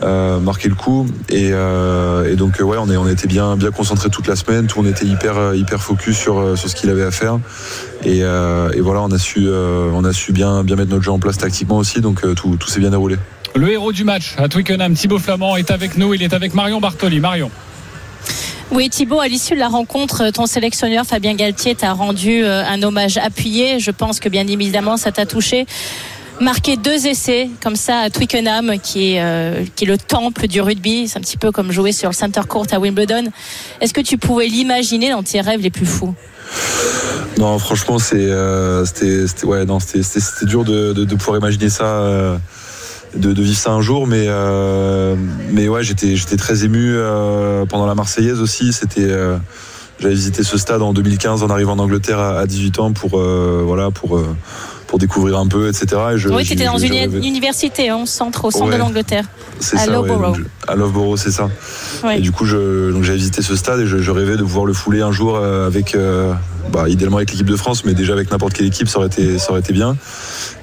euh, 0.02 0.40
marquer 0.40 0.68
le 0.68 0.74
coup. 0.74 1.06
Et, 1.28 1.50
euh, 1.52 2.34
donc 2.34 2.58
ouais, 2.60 2.76
on, 2.78 3.08
était 3.08 3.28
bien, 3.28 3.56
bien 3.56 3.70
concentrés 3.70 4.10
toute 4.10 4.26
la 4.26 4.34
semaine, 4.34 4.66
tout 4.66 4.80
on 4.80 4.86
était 4.86 5.06
hyper, 5.06 5.54
hyper 5.54 5.80
focus 5.80 6.18
sur, 6.18 6.58
sur 6.58 6.68
ce 6.68 6.74
qu'il 6.74 6.90
avait 6.90 7.04
à 7.04 7.12
faire. 7.12 7.38
Et, 8.04 8.22
voilà, 8.80 9.02
on 9.02 9.12
a 9.12 9.18
su, 9.18 9.48
on 9.48 10.04
a 10.04 10.12
su 10.12 10.32
bien, 10.32 10.64
bien 10.64 10.74
mettre 10.74 10.90
notre 10.90 11.04
jeu 11.04 11.12
en 11.12 11.20
place 11.20 11.38
tactiquement 11.38 11.76
aussi, 11.76 12.00
donc 12.00 12.22
tout, 12.34 12.56
tout 12.56 12.68
s'est 12.68 12.80
bien 12.80 12.90
déroulé. 12.90 13.16
Le 13.54 13.70
héros 13.70 13.92
du 13.92 14.02
match 14.02 14.34
à 14.36 14.48
Twickenham, 14.48 14.94
Thibaut 14.94 15.20
Flamand, 15.20 15.56
est 15.56 15.70
avec 15.70 15.96
nous. 15.96 16.12
Il 16.12 16.24
est 16.24 16.34
avec 16.34 16.54
Marion 16.54 16.80
Bartoli. 16.80 17.20
Marion. 17.20 17.50
Oui, 18.70 18.88
Thibaut, 18.90 19.20
à 19.20 19.28
l'issue 19.28 19.54
de 19.54 19.60
la 19.60 19.68
rencontre, 19.68 20.30
ton 20.30 20.46
sélectionneur 20.46 21.04
Fabien 21.04 21.34
Galtier 21.34 21.74
t'a 21.74 21.92
rendu 21.92 22.44
euh, 22.44 22.64
un 22.64 22.82
hommage 22.82 23.18
appuyé. 23.18 23.78
Je 23.78 23.90
pense 23.90 24.20
que 24.20 24.28
bien 24.28 24.46
évidemment, 24.46 24.96
ça 24.96 25.12
t'a 25.12 25.26
touché. 25.26 25.66
Marquer 26.40 26.76
deux 26.76 27.06
essais 27.06 27.48
comme 27.62 27.76
ça 27.76 28.00
à 28.00 28.10
Twickenham, 28.10 28.78
qui 28.82 29.12
est, 29.12 29.22
euh, 29.22 29.64
qui 29.76 29.84
est 29.84 29.86
le 29.86 29.98
temple 29.98 30.48
du 30.48 30.60
rugby, 30.60 31.06
c'est 31.06 31.18
un 31.18 31.20
petit 31.20 31.36
peu 31.36 31.52
comme 31.52 31.70
jouer 31.70 31.92
sur 31.92 32.08
le 32.08 32.14
center 32.14 32.40
court 32.48 32.66
à 32.72 32.80
Wimbledon. 32.80 33.26
Est-ce 33.80 33.94
que 33.94 34.00
tu 34.00 34.18
pouvais 34.18 34.46
l'imaginer 34.46 35.10
dans 35.10 35.22
tes 35.22 35.40
rêves 35.40 35.60
les 35.60 35.70
plus 35.70 35.86
fous? 35.86 36.14
Non, 37.38 37.58
franchement, 37.58 37.98
c'est, 37.98 38.16
euh, 38.16 38.84
c'était, 38.84 39.44
ouais, 39.44 39.64
dur 39.64 40.64
de, 40.64 40.92
de, 40.92 41.14
pouvoir 41.14 41.38
imaginer 41.38 41.68
ça, 41.68 41.84
euh, 41.84 42.36
de, 43.16 43.32
de 43.32 43.42
vivre 43.42 43.56
ça 43.58 43.70
un 43.72 43.80
jour, 43.80 44.06
mais, 44.06 44.24
euh, 44.28 45.14
mais 45.52 45.68
ouais, 45.68 45.82
j'étais, 45.82 46.16
j'étais 46.16 46.36
très 46.36 46.64
ému 46.64 46.92
euh, 46.94 47.64
pendant 47.66 47.86
la 47.86 47.94
Marseillaise 47.94 48.40
aussi. 48.40 48.72
C'était, 48.72 49.02
euh, 49.10 49.36
j'avais 50.00 50.14
visité 50.14 50.42
ce 50.42 50.58
stade 50.58 50.82
en 50.82 50.92
2015 50.92 51.42
en 51.42 51.50
arrivant 51.50 51.72
en 51.74 51.78
Angleterre 51.78 52.18
à, 52.18 52.38
à 52.40 52.46
18 52.46 52.78
ans 52.80 52.92
pour, 52.92 53.18
euh, 53.18 53.62
voilà, 53.64 53.90
pour, 53.90 54.16
euh, 54.16 54.26
pour 54.88 54.98
découvrir 54.98 55.38
un 55.38 55.46
peu, 55.46 55.68
etc. 55.68 55.86
Et 56.14 56.18
je, 56.18 56.28
Oui, 56.28 56.44
tu 56.44 56.52
étais 56.54 56.64
dans 56.66 56.78
une 56.78 56.92
université, 57.24 57.88
hein, 57.88 58.00
au 58.02 58.06
centre, 58.06 58.44
au 58.46 58.50
centre 58.50 58.66
Ouais. 58.66 58.74
de 58.74 58.78
l'Angleterre. 58.78 59.24
c'est 59.60 59.76
à 59.76 59.84
ça, 59.86 60.00
ouais, 60.00 60.08
je- 60.36 60.42
à 60.70 60.74
Loughborough, 60.74 61.16
c'est 61.16 61.30
ça. 61.30 61.48
Ouais. 62.04 62.18
Et 62.18 62.20
du 62.20 62.32
coup, 62.32 62.44
je, 62.44 62.90
donc 62.92 63.04
j'avais 63.04 63.18
visité 63.18 63.42
ce 63.42 63.54
stade 63.56 63.80
et 63.80 63.86
je, 63.86 63.98
je 63.98 64.10
rêvais 64.10 64.36
de 64.36 64.42
pouvoir 64.42 64.66
le 64.66 64.72
fouler 64.72 65.00
un 65.02 65.12
jour 65.12 65.36
euh, 65.36 65.66
avec, 65.66 65.94
euh, 65.94 66.32
bah, 66.70 66.88
idéalement 66.88 67.18
avec 67.18 67.30
l'équipe 67.30 67.48
de 67.48 67.56
France, 67.56 67.84
mais 67.84 67.94
déjà 67.94 68.12
avec 68.12 68.30
n'importe 68.30 68.54
quelle 68.54 68.66
équipe, 68.66 68.88
ça 68.88 68.98
aurait 68.98 69.08
été, 69.08 69.38
ça 69.38 69.50
aurait 69.50 69.60
été 69.60 69.72
bien. 69.72 69.96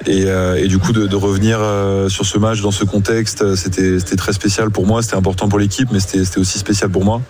Et, 0.05 0.23
euh, 0.25 0.67
du 0.67 0.77
coup, 0.77 0.93
de, 0.93 1.15
revenir 1.15 1.57
euh, 1.61 2.09
sur 2.09 2.25
ce 2.25 2.37
match 2.37 2.61
dans 2.61 2.71
ce 2.71 2.83
contexte, 2.83 3.41
euh, 3.41 3.55
c'était, 3.55 3.99
très 4.15 4.33
spécial 4.33 4.69
pour 4.69 4.85
moi. 4.85 5.01
C'était 5.01 5.15
important 5.15 5.47
pour 5.47 5.59
l'équipe, 5.59 5.89
mais 5.91 5.99
c'était, 5.99 6.39
aussi 6.39 6.59
spécial 6.59 6.89
pour 6.89 7.05
moi. 7.05 7.21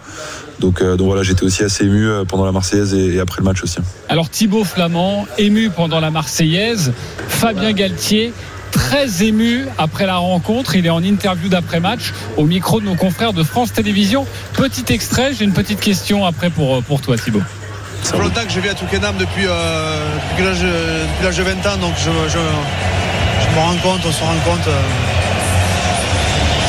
Donc, 0.60 0.82
voilà, 0.82 1.24
j'étais 1.24 1.44
aussi 1.44 1.64
assez 1.64 1.86
ému 1.86 2.08
pendant 2.28 2.46
la 2.46 2.52
Marseillaise 2.52 2.94
et, 2.94 3.16
et 3.16 3.20
après 3.20 3.40
le 3.40 3.46
match 3.46 3.64
aussi. 3.64 3.80
Alors 4.10 4.30
Thibaut 4.30 4.64
Flamand, 4.64 5.26
ému 5.40 5.72
pendant 5.72 6.00
la 6.00 6.12
Marseillaise. 6.12 6.94
Fabien 7.28 7.72
Galtier, 7.72 8.32
très 8.72 9.24
ému 9.24 9.66
après 9.80 10.06
la 10.06 10.18
rencontre. 10.18 10.76
Il 10.76 10.86
est 10.86 10.92
en 10.92 11.04
interview 11.04 11.50
d'après-match 11.50 12.14
au 12.38 12.46
micro 12.46 12.80
de 12.80 12.86
nos 12.86 12.96
confrères 12.96 13.34
de 13.34 13.44
France 13.44 13.74
Télévisions. 13.74 14.28
Petit 14.54 14.94
extrait, 14.94 15.34
j'ai 15.34 15.46
une 15.46 15.54
petite 15.54 15.80
question 15.80 16.26
après 16.26 16.52
pour, 16.52 16.84
pour 16.84 17.02
toi 17.02 17.18
Thibaut. 17.18 17.42
Ça 18.04 18.12
fait 18.18 18.24
longtemps 18.24 18.44
que 18.44 18.50
je 18.52 18.60
vis 18.60 18.70
à 18.70 18.74
Twickenham 18.74 19.16
depuis, 19.18 19.46
euh, 19.48 20.06
depuis 20.32 20.44
l'âge 21.24 21.38
de 21.38 21.44
20 21.44 21.52
ans, 21.68 21.78
donc 21.78 21.94
je, 21.98 22.10
je, 22.30 22.40
je 22.40 23.56
me 23.56 23.60
rends 23.60 23.76
compte, 23.84 24.02
on 24.06 24.12
se 24.12 24.24
rend 24.24 24.34
compte. 24.46 24.68
euh, 24.68 24.82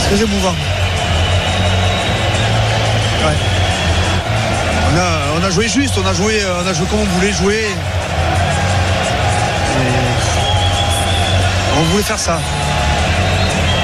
c'est 0.03 0.15
très 0.17 0.25
émouvant. 0.25 0.55
Ouais. 3.25 3.37
On 4.93 4.99
a, 4.99 5.41
on 5.41 5.45
a 5.45 5.51
joué 5.51 5.69
juste, 5.69 5.95
on 6.03 6.07
a 6.07 6.13
joué, 6.13 6.43
euh, 6.43 6.63
on 6.65 6.69
a 6.69 6.73
joué 6.75 6.87
comme 6.87 7.01
on 7.01 7.05
voulait 7.19 7.33
jouer. 7.33 7.65
Et 9.81 11.79
on 11.79 11.83
voulait 11.85 12.03
faire 12.03 12.19
ça. 12.19 12.39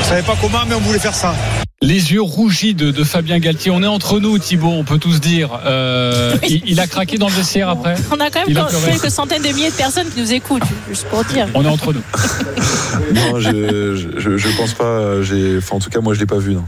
On 0.01 0.05
savait 0.05 0.23
pas 0.23 0.35
comment, 0.41 0.65
mais 0.67 0.75
on 0.75 0.81
voulait 0.81 0.99
faire 0.99 1.15
ça. 1.15 1.35
Les 1.81 2.13
yeux 2.13 2.23
rougis 2.23 2.75
de, 2.75 2.91
de 2.91 3.05
Fabien 3.05 3.39
Galtier. 3.39 3.71
On 3.71 3.85
est 3.85 3.87
entre 3.87 4.19
nous, 4.19 4.37
Thibaut, 4.41 4.67
on 4.67 4.83
peut 4.83 4.99
tous 4.99 5.21
dire. 5.21 5.61
Euh, 5.65 6.35
il, 6.49 6.61
il 6.67 6.81
a 6.81 6.89
craqué 6.89 7.19
dans 7.19 7.29
le 7.29 7.33
vestiaire 7.35 7.69
après? 7.69 7.95
On 8.11 8.19
a 8.19 8.31
quand 8.31 8.45
même 8.49 8.67
quelques 8.85 9.11
centaines 9.13 9.43
de 9.43 9.49
milliers 9.51 9.71
de 9.71 9.77
personnes 9.77 10.09
qui 10.13 10.21
nous 10.21 10.33
écoutent, 10.33 10.65
juste 10.89 11.07
pour 11.07 11.23
dire. 11.25 11.47
On 11.55 11.65
est 11.65 11.69
entre 11.69 11.93
nous. 11.93 12.03
Non, 13.15 13.39
je, 13.41 13.95
je, 14.19 14.37
je 14.37 14.49
pense 14.57 14.75
pas. 14.75 15.23
J'ai, 15.23 15.59
enfin, 15.59 15.77
en 15.77 15.79
tout 15.79 15.89
cas, 15.89 16.01
moi, 16.01 16.15
je 16.15 16.21
l'ai 16.21 16.27
pas 16.27 16.39
vu. 16.39 16.55
Non. 16.55 16.65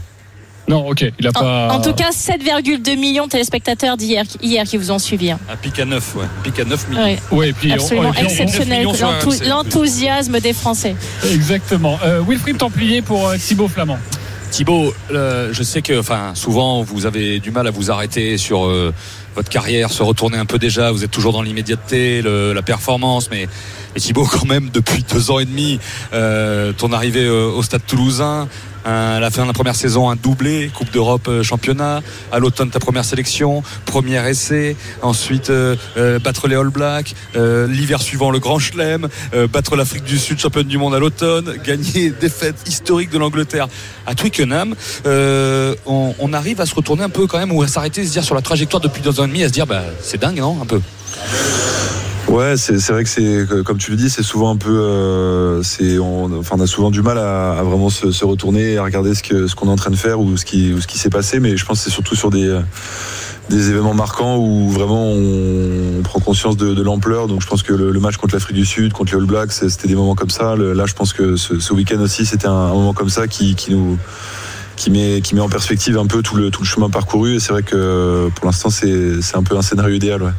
Non, 0.69 0.87
ok, 0.87 1.03
il 1.19 1.27
a 1.27 1.31
En, 1.31 1.33
pas. 1.33 1.67
en 1.73 1.81
tout 1.81 1.93
cas, 1.93 2.11
7,2 2.11 2.97
millions 2.97 3.25
de 3.25 3.31
téléspectateurs 3.31 3.97
d'hier 3.97 4.23
hier 4.41 4.63
qui 4.63 4.77
vous 4.77 4.91
ont 4.91 4.99
suivi. 4.99 5.31
hein. 5.31 5.39
Un 5.51 5.57
pic 5.57 5.77
à 5.79 5.85
9, 5.85 6.15
ouais. 6.15 6.25
Pic 6.43 6.57
à 6.59 6.63
9 6.63 6.87
millions. 6.89 7.03
Ouais, 7.03 7.19
Ouais, 7.31 7.49
et 7.49 7.53
puis 7.53 7.71
on- 7.73 7.75
absolument 7.75 8.11
on- 8.17 8.23
exceptionnel. 8.23 8.87
L'enthousiasme 9.47 10.39
des 10.39 10.53
Français. 10.53 10.95
Exactement. 11.33 11.99
Euh, 12.05 12.21
Wilfried 12.25 12.57
Templier 12.57 13.01
pour 13.01 13.27
euh, 13.27 13.35
Thibaut 13.37 13.67
Flamand. 13.67 13.99
Thibaut, 14.51 14.93
euh, 15.11 15.53
je 15.53 15.63
sais 15.63 15.81
que 15.81 15.97
enfin 15.97 16.35
souvent 16.35 16.83
vous 16.83 17.05
avez 17.05 17.39
du 17.39 17.51
mal 17.51 17.67
à 17.67 17.71
vous 17.71 17.89
arrêter 17.89 18.37
sur 18.37 18.65
euh, 18.65 18.93
votre 19.33 19.47
carrière, 19.47 19.89
se 19.89 20.03
retourner 20.03 20.37
un 20.37 20.45
peu 20.45 20.59
déjà. 20.59 20.91
Vous 20.91 21.05
êtes 21.05 21.09
toujours 21.09 21.31
dans 21.31 21.41
l'immédiateté, 21.41 22.21
la 22.21 22.61
performance, 22.61 23.31
mais 23.31 23.47
et 23.95 23.99
Thibaut 24.01 24.25
quand 24.29 24.45
même 24.45 24.69
depuis 24.69 25.05
deux 25.09 25.31
ans 25.31 25.39
et 25.39 25.45
demi, 25.45 25.79
euh, 26.11 26.73
ton 26.73 26.91
arrivée 26.91 27.29
au 27.29 27.63
Stade 27.63 27.85
Toulousain. 27.87 28.49
Un- 28.85 29.19
la 29.19 29.29
fin 29.31 29.43
de 29.43 29.47
la 29.47 29.53
première 29.53 29.75
saison, 29.75 30.09
un 30.09 30.15
doublé, 30.15 30.71
Coupe 30.75 30.91
d'Europe, 30.91 31.27
euh, 31.27 31.43
championnat. 31.43 32.01
À 32.31 32.39
l'automne, 32.39 32.69
ta 32.69 32.79
première 32.79 33.05
sélection, 33.05 33.63
premier 33.85 34.17
essai. 34.29 34.75
Ensuite, 35.01 35.49
euh, 35.49 35.75
euh, 35.97 36.19
battre 36.19 36.47
les 36.47 36.55
All 36.55 36.69
Blacks. 36.69 37.13
L'hiver 37.35 38.01
suivant, 38.01 38.31
le 38.31 38.39
Grand 38.39 38.59
Chelem. 38.59 39.07
Battre 39.51 39.75
l'Afrique 39.75 40.03
du 40.03 40.17
Sud, 40.17 40.39
championne 40.39 40.67
du 40.67 40.77
monde 40.77 40.95
à 40.95 40.99
l'automne. 40.99 41.55
Gagner 41.63 42.11
défaite 42.11 42.55
historique 42.67 43.09
de 43.09 43.17
l'Angleterre 43.17 43.67
à 44.05 44.15
Twickenham. 44.15 44.75
On, 45.05 46.15
on 46.19 46.33
arrive 46.33 46.61
à 46.61 46.65
se 46.65 46.75
retourner 46.75 47.03
un 47.03 47.09
peu 47.09 47.27
quand 47.27 47.37
même 47.39 47.51
ou 47.51 47.61
à 47.63 47.67
s'arrêter, 47.67 48.05
se 48.05 48.11
dire 48.11 48.23
sur 48.23 48.35
la 48.35 48.41
trajectoire 48.41 48.81
depuis 48.81 49.01
deux 49.01 49.19
ans 49.19 49.25
et 49.25 49.27
demi, 49.27 49.43
à 49.43 49.47
se 49.47 49.53
dire 49.53 49.67
bah, 49.67 49.83
c'est 50.01 50.19
dingue, 50.19 50.37
non 50.39 50.57
Un 50.61 50.65
peu. 50.65 50.81
Ouais, 52.31 52.55
c'est 52.55 52.77
vrai 52.91 53.03
que 53.03 53.09
c'est 53.09 53.45
comme 53.65 53.77
tu 53.77 53.91
le 53.91 53.97
dis, 53.97 54.09
c'est 54.09 54.23
souvent 54.23 54.51
un 54.51 54.55
peu, 54.55 54.69
euh, 54.69 55.61
c'est 55.63 55.99
on, 55.99 56.39
enfin 56.39 56.55
on 56.57 56.61
a 56.61 56.65
souvent 56.65 56.89
du 56.89 57.01
mal 57.01 57.17
à, 57.17 57.61
vraiment 57.61 57.89
se, 57.89 58.23
retourner 58.23 58.71
et 58.71 58.77
à 58.77 58.83
regarder 58.83 59.13
ce 59.13 59.53
qu'on 59.53 59.67
est 59.67 59.69
en 59.69 59.75
train 59.75 59.91
de 59.91 59.97
faire 59.97 60.21
ou 60.21 60.37
ce 60.37 60.45
qui 60.45 60.97
s'est 60.97 61.09
passé, 61.09 61.41
mais 61.41 61.57
je 61.57 61.65
pense 61.65 61.79
que 61.79 61.83
c'est 61.83 61.89
surtout 61.91 62.15
sur 62.15 62.29
des 62.29 62.53
événements 63.49 63.93
marquants 63.93 64.37
où 64.37 64.69
vraiment 64.69 65.11
on, 65.11 66.01
prend 66.03 66.21
conscience 66.21 66.55
de, 66.55 66.81
l'ampleur. 66.81 67.27
Donc 67.27 67.41
je 67.41 67.47
pense 67.47 67.63
que 67.63 67.73
le, 67.73 67.99
match 67.99 68.15
contre 68.15 68.33
l'Afrique 68.35 68.55
du 68.55 68.65
Sud, 68.65 68.93
contre 68.93 69.13
les 69.13 69.19
All 69.19 69.27
Blacks, 69.27 69.51
c'était 69.51 69.89
des 69.89 69.95
moments 69.95 70.15
comme 70.15 70.29
ça. 70.29 70.55
Là, 70.55 70.85
je 70.85 70.93
pense 70.93 71.11
que 71.11 71.35
ce, 71.35 71.73
week-end 71.73 71.99
aussi, 71.99 72.25
c'était 72.25 72.47
un, 72.47 72.69
moment 72.69 72.93
comme 72.93 73.09
ça 73.09 73.27
qui, 73.27 73.57
met 74.89 75.21
en 75.41 75.49
perspective 75.49 75.97
un 75.97 76.07
peu 76.07 76.21
tout 76.21 76.37
le 76.37 76.49
chemin 76.63 76.89
parcouru. 76.89 77.35
Et 77.35 77.39
c'est 77.41 77.51
vrai 77.51 77.63
que 77.63 78.29
pour 78.35 78.45
l'instant, 78.45 78.69
c'est 78.69 79.35
un 79.35 79.43
peu 79.43 79.57
un 79.57 79.61
scénario 79.61 79.93
idéal. 79.93 80.33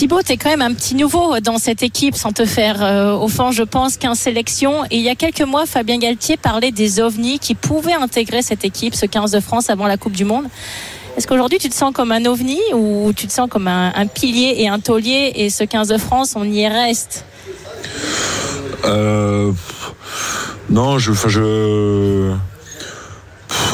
Thibaut, 0.00 0.22
tu 0.22 0.32
es 0.32 0.38
quand 0.38 0.48
même 0.48 0.62
un 0.62 0.72
petit 0.72 0.94
nouveau 0.94 1.40
dans 1.40 1.58
cette 1.58 1.82
équipe, 1.82 2.16
sans 2.16 2.32
te 2.32 2.46
faire 2.46 2.82
euh, 2.82 3.12
offense, 3.12 3.54
je 3.54 3.62
pense, 3.62 3.98
qu'un 3.98 4.14
sélection. 4.14 4.82
Et 4.86 4.96
il 4.96 5.02
y 5.02 5.10
a 5.10 5.14
quelques 5.14 5.42
mois, 5.42 5.66
Fabien 5.66 5.98
Galtier 5.98 6.38
parlait 6.38 6.70
des 6.70 7.00
ovnis 7.00 7.38
qui 7.38 7.54
pouvaient 7.54 7.92
intégrer 7.92 8.40
cette 8.40 8.64
équipe, 8.64 8.94
ce 8.94 9.04
15 9.04 9.30
de 9.30 9.40
France, 9.40 9.68
avant 9.68 9.86
la 9.86 9.98
Coupe 9.98 10.14
du 10.14 10.24
Monde. 10.24 10.46
Est-ce 11.18 11.26
qu'aujourd'hui 11.26 11.58
tu 11.58 11.68
te 11.68 11.74
sens 11.74 11.92
comme 11.92 12.12
un 12.12 12.24
ovni 12.24 12.58
ou 12.72 13.12
tu 13.14 13.26
te 13.26 13.32
sens 13.34 13.50
comme 13.50 13.68
un, 13.68 14.06
pilier 14.06 14.54
et 14.56 14.68
un 14.68 14.80
taulier 14.80 15.32
et 15.34 15.50
ce 15.50 15.64
15 15.64 15.88
de 15.88 15.98
France, 15.98 16.32
on 16.34 16.44
y 16.44 16.66
reste? 16.66 17.26
Euh, 18.86 19.52
non, 20.70 20.98
je, 20.98 21.12
je, 21.12 22.32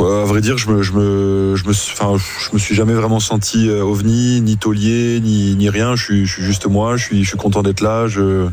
à 0.04 0.24
vrai 0.24 0.40
dire, 0.40 0.58
je 0.58 0.70
me, 0.70 0.82
je 0.82 0.92
me, 0.92 1.54
je 1.56 1.64
me, 1.64 1.70
enfin, 1.70 2.16
je 2.16 2.54
me 2.54 2.58
suis 2.58 2.74
jamais 2.74 2.92
vraiment 2.92 3.20
senti 3.20 3.68
euh, 3.68 3.82
ovni, 3.82 4.40
ni 4.40 4.56
taulier, 4.56 5.20
ni, 5.20 5.54
ni 5.56 5.70
rien. 5.70 5.96
Je 5.96 6.04
suis, 6.04 6.26
je 6.26 6.32
suis 6.34 6.42
juste 6.42 6.66
moi. 6.66 6.96
Je 6.96 7.04
suis, 7.04 7.24
je 7.24 7.28
suis 7.28 7.38
content 7.38 7.62
d'être 7.62 7.80
là. 7.80 8.06
Je, 8.06 8.48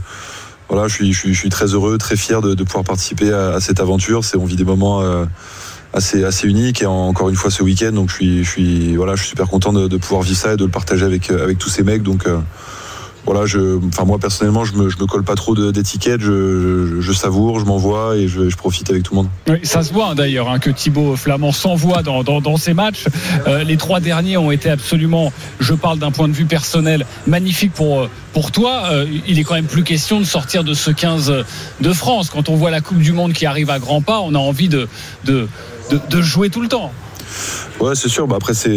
voilà, 0.69 0.87
je 0.87 0.93
suis, 0.93 1.11
je 1.11 1.19
suis, 1.19 1.33
je 1.33 1.39
suis 1.39 1.49
très 1.49 1.67
heureux, 1.67 1.97
très 1.97 2.15
fier 2.15 2.41
de, 2.41 2.53
de 2.53 2.63
pouvoir 2.63 2.83
participer 2.83 3.33
à, 3.33 3.55
à 3.55 3.59
cette 3.59 3.79
aventure. 3.79 4.23
C'est, 4.23 4.37
on 4.37 4.45
vit 4.45 4.55
des 4.55 4.63
moments 4.63 5.01
euh, 5.01 5.25
assez, 5.93 6.23
assez 6.23 6.47
uniques 6.47 6.81
et 6.81 6.85
encore 6.85 7.29
une 7.29 7.35
fois 7.35 7.51
ce 7.51 7.63
week-end. 7.63 7.91
Donc, 7.91 8.09
je 8.09 8.15
suis, 8.15 8.43
je 8.43 8.49
suis, 8.49 8.95
voilà, 8.95 9.15
je 9.15 9.21
suis 9.21 9.29
super 9.29 9.47
content 9.47 9.73
de, 9.73 9.87
de 9.87 9.97
pouvoir 9.97 10.21
vivre 10.21 10.37
ça 10.37 10.53
et 10.53 10.57
de 10.57 10.63
le 10.63 10.71
partager 10.71 11.05
avec, 11.05 11.29
avec 11.29 11.57
tous 11.57 11.69
ces 11.69 11.83
mecs. 11.83 12.03
Donc, 12.03 12.27
euh, 12.27 12.39
voilà, 13.25 13.45
enfin 13.87 14.03
moi 14.03 14.19
personnellement, 14.19 14.65
je 14.65 14.73
me, 14.73 14.89
je 14.89 14.97
me 14.97 15.05
colle 15.05 15.23
pas 15.23 15.35
trop 15.35 15.55
d'étiquettes. 15.71 16.21
Je, 16.21 17.11
savoure, 17.13 17.59
je 17.59 17.65
m'envoie 17.65 18.17
et 18.17 18.27
je, 18.27 18.53
profite 18.55 18.89
avec 18.89 19.03
tout 19.03 19.15
le 19.15 19.21
monde. 19.23 19.59
Ça 19.63 19.83
se 19.83 19.93
voit 19.93 20.09
hein, 20.09 20.15
d'ailleurs 20.15 20.49
hein, 20.49 20.59
que 20.59 20.69
Thibaut 20.69 21.15
Flamand 21.15 21.51
s'envoie 21.51 22.03
dans, 22.03 22.23
dans, 22.23 22.57
ces 22.57 22.73
matchs. 22.73 23.05
Euh, 23.47 23.63
les 23.63 23.77
trois 23.77 23.99
derniers 23.99 24.37
ont 24.37 24.51
été 24.51 24.69
absolument, 24.69 25.31
je 25.59 25.73
parle 25.73 25.99
d'un 25.99 26.11
point 26.11 26.27
de 26.27 26.33
vue 26.33 26.45
personnel, 26.45 27.05
magnifiques 27.27 27.73
pour, 27.73 28.01
euh, 28.01 28.09
pour 28.33 28.51
toi. 28.51 28.83
Euh, 28.91 29.05
il 29.27 29.39
est 29.39 29.43
quand 29.43 29.55
même 29.55 29.65
plus 29.65 29.83
question 29.83 30.19
de 30.19 30.25
sortir 30.25 30.63
de 30.63 30.73
ce 30.73 30.91
15 30.91 31.45
de 31.81 31.93
France. 31.93 32.29
Quand 32.29 32.49
on 32.49 32.55
voit 32.55 32.71
la 32.71 32.81
Coupe 32.81 32.99
du 32.99 33.13
Monde 33.13 33.33
qui 33.33 33.45
arrive 33.45 33.69
à 33.69 33.79
grands 33.79 34.01
pas, 34.01 34.19
on 34.19 34.35
a 34.35 34.39
envie 34.39 34.69
de, 34.69 34.87
de, 35.25 35.47
de 35.91 36.21
jouer 36.21 36.49
tout 36.49 36.61
le 36.61 36.67
temps. 36.67 36.91
Ouais, 37.79 37.95
c'est 37.95 38.09
sûr. 38.09 38.27
Bah 38.27 38.35
après, 38.37 38.53
c'est 38.53 38.67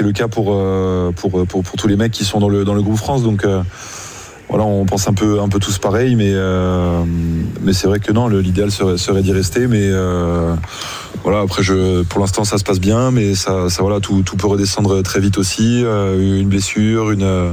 le 0.00 0.12
cas 0.12 0.28
pour, 0.28 0.48
euh, 0.52 1.12
pour, 1.12 1.46
pour, 1.46 1.62
pour 1.62 1.76
tous 1.76 1.88
les 1.88 1.96
mecs 1.96 2.12
qui 2.12 2.24
sont 2.24 2.40
dans 2.40 2.48
le, 2.48 2.64
dans 2.64 2.74
le 2.74 2.82
groupe 2.82 2.98
France. 2.98 3.22
Donc 3.22 3.44
euh, 3.44 3.62
voilà, 4.48 4.64
on 4.64 4.84
pense 4.86 5.08
un 5.08 5.14
peu, 5.14 5.40
un 5.40 5.48
peu 5.48 5.58
tous 5.58 5.78
pareil. 5.78 6.16
Mais, 6.16 6.32
euh, 6.32 7.02
mais 7.62 7.72
c'est 7.72 7.86
vrai 7.86 8.00
que 8.00 8.12
non, 8.12 8.28
l'idéal 8.28 8.70
serait, 8.70 9.22
d'y 9.22 9.32
rester. 9.32 9.66
Mais 9.66 9.82
euh, 9.82 10.54
voilà, 11.22 11.40
après, 11.40 11.62
je, 11.62 12.02
pour 12.02 12.20
l'instant, 12.20 12.44
ça 12.44 12.58
se 12.58 12.64
passe 12.64 12.80
bien. 12.80 13.10
Mais 13.10 13.34
ça, 13.34 13.66
voilà, 13.80 14.00
tout, 14.00 14.22
tout 14.22 14.36
peut 14.36 14.48
redescendre 14.48 15.02
très 15.02 15.20
vite 15.20 15.38
aussi. 15.38 15.82
Euh, 15.84 16.40
une 16.40 16.48
blessure, 16.48 17.10
une. 17.10 17.22
euh, 17.22 17.52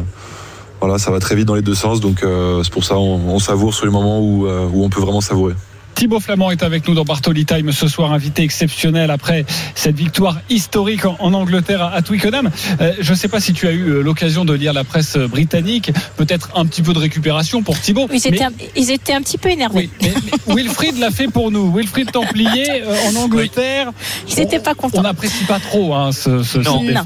voilà, 0.82 1.00
ça 1.00 1.10
va 1.10 1.20
très 1.20 1.36
vite 1.36 1.48
dans 1.48 1.56
les 1.56 1.62
deux 1.62 1.74
sens. 1.74 2.00
Donc 2.00 2.22
euh, 2.22 2.62
c'est 2.62 2.72
pour 2.72 2.84
ça 2.84 2.98
on, 2.98 3.30
on 3.30 3.40
savoure 3.40 3.74
sur 3.74 3.86
les 3.86 3.92
moments 3.92 4.20
où, 4.20 4.46
euh, 4.46 4.68
où 4.72 4.84
on 4.84 4.90
peut 4.90 5.00
vraiment 5.00 5.22
savourer. 5.22 5.56
Thibaut 5.96 6.20
Flamand 6.20 6.52
est 6.52 6.62
avec 6.62 6.88
nous 6.88 6.94
dans 6.94 7.06
Bartoli 7.06 7.46
Time 7.46 7.72
ce 7.72 7.88
soir, 7.88 8.12
invité 8.12 8.44
exceptionnel 8.44 9.10
après 9.12 9.46
cette 9.76 9.96
victoire 9.96 10.38
historique 10.50 11.06
en, 11.06 11.16
en 11.20 11.34
Angleterre 11.34 11.82
à, 11.82 11.94
à 11.94 12.02
Twickenham. 12.02 12.52
Euh, 12.82 12.92
je 13.00 13.12
ne 13.12 13.18
sais 13.18 13.28
pas 13.30 13.40
si 13.40 13.54
tu 13.54 13.66
as 13.68 13.72
eu 13.72 13.88
euh, 13.90 14.02
l'occasion 14.02 14.44
de 14.44 14.54
lire 14.54 14.74
la 14.74 14.84
presse 14.84 15.16
britannique, 15.18 15.92
peut-être 16.18 16.50
un 16.56 16.66
petit 16.66 16.82
peu 16.82 16.94
de 16.94 17.00
récupération 17.00 17.64
pour 17.64 17.80
Thibaut. 17.80 18.08
ils 18.12 18.18
étaient, 18.18 18.32
mais- 18.32 18.44
un, 18.44 18.52
ils 18.76 18.92
étaient 18.92 19.14
un 19.14 19.22
petit 19.22 19.38
peu 19.38 19.50
énervés. 19.50 19.90
Oui, 20.02 20.10
mais, 20.10 20.14
mais 20.48 20.54
Wilfried 20.56 21.00
l'a 21.00 21.12
fait 21.12 21.28
pour 21.28 21.50
nous. 21.50 21.74
Wilfried 21.74 22.12
Templier 22.12 22.82
euh, 22.84 22.96
en 23.10 23.16
Angleterre. 23.24 23.92
Ils 24.30 24.36
n'étaient 24.36 24.60
pas 24.60 24.72
On 24.72 24.82
contents. 24.82 25.02
n'apprécie 25.02 25.46
pas 25.46 25.60
trop 25.60 25.94
hein, 25.96 26.12
ce, 26.12 26.44
ce 26.44 26.58
Non. 26.60 26.84
cette 26.86 26.94
Non. 26.94 27.04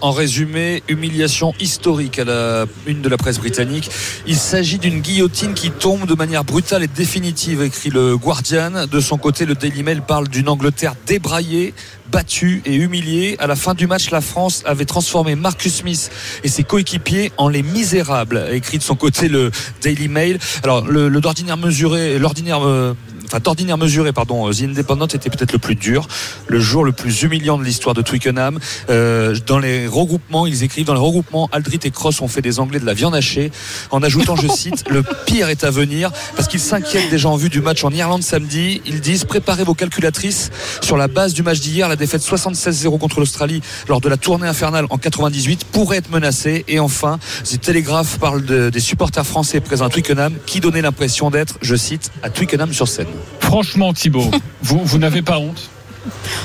En 0.00 0.10
résumé, 0.10 0.82
humiliation 0.88 1.54
historique 1.60 2.18
à 2.18 2.24
la 2.24 2.66
une 2.86 3.00
de 3.00 3.08
la 3.08 3.16
presse 3.16 3.38
britannique. 3.38 3.90
Il 4.26 4.36
s'agit 4.36 4.78
d'une 4.78 5.00
guillotine 5.00 5.54
qui 5.54 5.70
tombe 5.70 6.06
de 6.06 6.14
manière 6.14 6.44
brutale 6.44 6.82
et 6.82 6.88
définitive, 6.88 7.62
écrit 7.62 7.90
le 7.90 8.16
Guardian. 8.16 8.86
De 8.86 9.00
son 9.00 9.16
côté, 9.16 9.46
le 9.46 9.54
Daily 9.54 9.82
Mail 9.82 10.02
parle 10.02 10.28
d'une 10.28 10.48
Angleterre 10.48 10.94
débraillée, 11.06 11.72
battue 12.10 12.62
et 12.66 12.74
humiliée. 12.74 13.36
À 13.38 13.46
la 13.46 13.56
fin 13.56 13.74
du 13.74 13.86
match, 13.86 14.10
la 14.10 14.20
France 14.20 14.62
avait 14.66 14.84
transformé 14.84 15.34
Marcus 15.36 15.76
Smith 15.76 16.10
et 16.42 16.48
ses 16.48 16.64
coéquipiers 16.64 17.32
en 17.38 17.48
les 17.48 17.62
misérables, 17.62 18.44
écrit 18.52 18.78
de 18.78 18.82
son 18.82 18.96
côté 18.96 19.28
le 19.28 19.50
Daily 19.82 20.08
Mail. 20.08 20.38
Alors, 20.62 20.82
d'ordinaire 20.82 21.56
mesuré, 21.56 22.18
l'ordinaire, 22.18 22.66
euh, 22.66 22.94
enfin 23.26 23.40
d'ordinaire 23.40 23.78
mesuré, 23.78 24.12
pardon, 24.12 24.48
euh, 24.48 24.52
The 24.52 24.62
Independent 24.62 25.06
était 25.14 25.30
peut-être 25.30 25.52
le 25.52 25.58
plus 25.58 25.74
dur, 25.74 26.06
le 26.46 26.60
jour 26.60 26.84
le 26.84 26.92
plus 26.92 27.22
humiliant 27.22 27.58
de 27.58 27.64
l'histoire 27.64 27.94
de 27.94 28.02
Twickenham. 28.02 28.58
Euh, 28.90 29.34
dans 29.46 29.58
les 29.58 29.86
regroupements, 29.86 30.46
ils 30.46 30.62
écrivent 30.62 30.86
dans 30.86 30.94
les 30.94 31.00
regroupements, 31.00 31.48
Aldrit 31.52 31.80
et 31.84 31.90
Cross 31.90 32.20
ont 32.20 32.28
fait 32.28 32.42
des 32.42 32.60
Anglais 32.60 32.80
de 32.80 32.86
la 32.86 32.94
viande 32.94 33.14
hachée, 33.14 33.50
en 33.90 34.02
ajoutant, 34.02 34.36
je 34.36 34.48
cite, 34.48 34.84
le 34.90 35.02
pire 35.26 35.48
est 35.48 35.64
à 35.64 35.70
venir, 35.70 36.10
parce 36.36 36.48
qu'ils 36.48 36.60
s'inquiètent 36.60 37.10
déjà 37.10 37.28
en 37.28 37.36
vue 37.36 37.48
du 37.48 37.60
match 37.60 37.84
en 37.84 37.90
Irlande 37.90 38.22
samedi. 38.22 38.80
Ils 38.86 39.00
disent 39.00 39.24
préparez 39.24 39.64
vos 39.64 39.74
calculatrices 39.74 40.50
sur 40.80 40.96
la 40.96 41.08
base 41.08 41.34
du 41.34 41.42
match 41.42 41.60
d'hier, 41.60 41.88
la 41.88 41.96
défaite 41.96 42.22
76-0 42.22 42.98
contre 42.98 43.20
l'Australie 43.20 43.60
lors 43.88 44.00
de 44.00 44.08
la 44.08 44.16
tournée 44.16 44.46
infernale 44.46 44.86
en 44.90 44.98
98 44.98 45.64
pourrait 45.72 45.98
être 45.98 46.10
menacée. 46.10 46.64
Et 46.68 46.78
enfin, 46.80 47.18
The 47.44 47.60
Telegraph 47.60 48.18
parle 48.18 48.44
de- 48.44 48.70
des 48.70 48.80
supporters 48.80 49.26
français 49.26 49.60
présents 49.60 49.86
à 49.86 49.90
Twickenham 49.90 50.34
qui 50.46 50.60
donnaient 50.60 50.82
l'impression 50.82 51.30
d'être, 51.30 51.58
je 51.62 51.76
cite, 51.76 52.10
à 52.22 52.30
Twickenham 52.30 52.72
sur 52.72 52.88
scène. 52.88 53.06
Franchement, 53.40 53.92
Thibaut, 53.92 54.30
vous, 54.62 54.80
vous 54.84 54.98
n'avez 54.98 55.22
pas 55.22 55.38
honte 55.38 55.68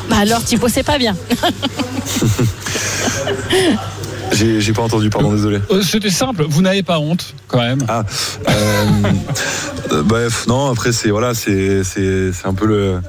Bah 0.09 0.17
alors 0.21 0.43
Thibaut, 0.43 0.67
c'est 0.69 0.83
pas 0.83 0.97
bien. 0.97 1.15
J'ai 4.31 4.61
j'ai 4.61 4.73
pas 4.73 4.83
entendu, 4.83 5.09
pardon, 5.09 5.31
désolé. 5.31 5.59
Euh, 5.71 5.81
C'était 5.81 6.11
simple, 6.11 6.45
vous 6.47 6.61
n'avez 6.61 6.83
pas 6.83 6.99
honte 6.99 7.33
quand 7.47 7.59
même. 7.59 7.79
Ah, 7.87 8.03
euh, 8.47 8.85
euh, 9.91 10.03
bref, 10.03 10.45
non. 10.47 10.69
Après, 10.69 10.91
c'est 10.91 11.09
voilà, 11.09 11.33
c'est 11.33 11.83
c'est 11.83 12.31
c'est 12.31 12.45
un 12.45 12.53
peu 12.53 12.67
le 12.67 12.99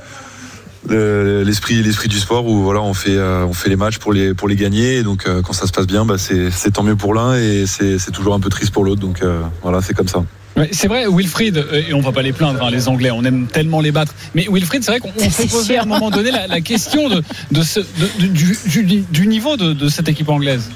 le- 0.89 1.43
l'esprit 1.43 1.83
l'esprit 1.83 2.09
du 2.09 2.19
sport 2.19 2.47
où 2.47 2.63
voilà, 2.63 2.81
on 2.81 2.95
fait 2.95 3.17
euh, 3.17 3.45
on 3.45 3.53
fait 3.53 3.69
les 3.69 3.77
matchs 3.77 3.99
pour 3.99 4.15
les 4.15 4.33
pour 4.33 4.49
les 4.49 4.57
gagner. 4.57 4.97
Et 4.97 5.03
donc 5.03 5.27
euh, 5.27 5.43
quand 5.43 5.53
ça 5.53 5.67
se 5.67 5.73
passe 5.73 5.87
bien, 5.87 6.07
bah 6.07 6.17
c'est 6.17 6.51
c'est 6.51 6.71
tant 6.71 6.83
mieux 6.83 6.97
pour 6.97 7.13
l'un 7.13 7.35
et 7.37 7.65
c'est 7.67 7.99
c'est 7.99 8.13
toujours 8.13 8.33
un 8.35 8.41
peu 8.41 8.49
triste 8.49 8.73
pour 8.73 8.85
l'autre. 8.85 9.01
Donc 9.03 9.21
euh, 9.23 9.43
voilà, 9.63 9.83
c'est 9.83 9.93
comme 9.95 10.09
ça. 10.09 10.25
Ouais, 10.61 10.69
c'est 10.73 10.89
vrai, 10.89 11.07
Wilfried, 11.09 11.57
euh, 11.57 11.83
et 11.89 11.95
on 11.95 12.01
va 12.01 12.13
pas 12.13 12.23
les 12.23 12.33
plaindre, 12.33 12.63
hein, 12.63 12.71
les 12.71 12.87
Anglais, 12.89 13.11
on 13.11 13.25
aime 13.25 13.47
tellement 13.47 13.81
les 13.81 13.93
battre. 13.93 14.15
Mais 14.35 14.47
Wilfried, 14.51 14.85
c'est 14.85 14.91
vrai 14.91 15.01
qu'on 15.01 15.13
on 15.19 15.31
s'est 15.31 15.47
posé 15.47 15.77
à 15.79 15.83
un 15.83 15.87
moment 15.87 16.11
donné 16.11 16.31
la, 16.31 16.47
la 16.47 16.61
question 16.61 17.09
de, 17.09 17.23
de 17.51 17.63
ce, 17.63 17.81
de- 17.81 18.23
de- 18.23 18.27
du, 18.27 18.59
du- 18.85 19.05
du 19.11 19.27
niveau 19.27 19.57
de, 19.57 19.73
de 19.73 19.89
cette 19.89 20.09
équipe 20.09 20.29
anglaise. 20.29 20.71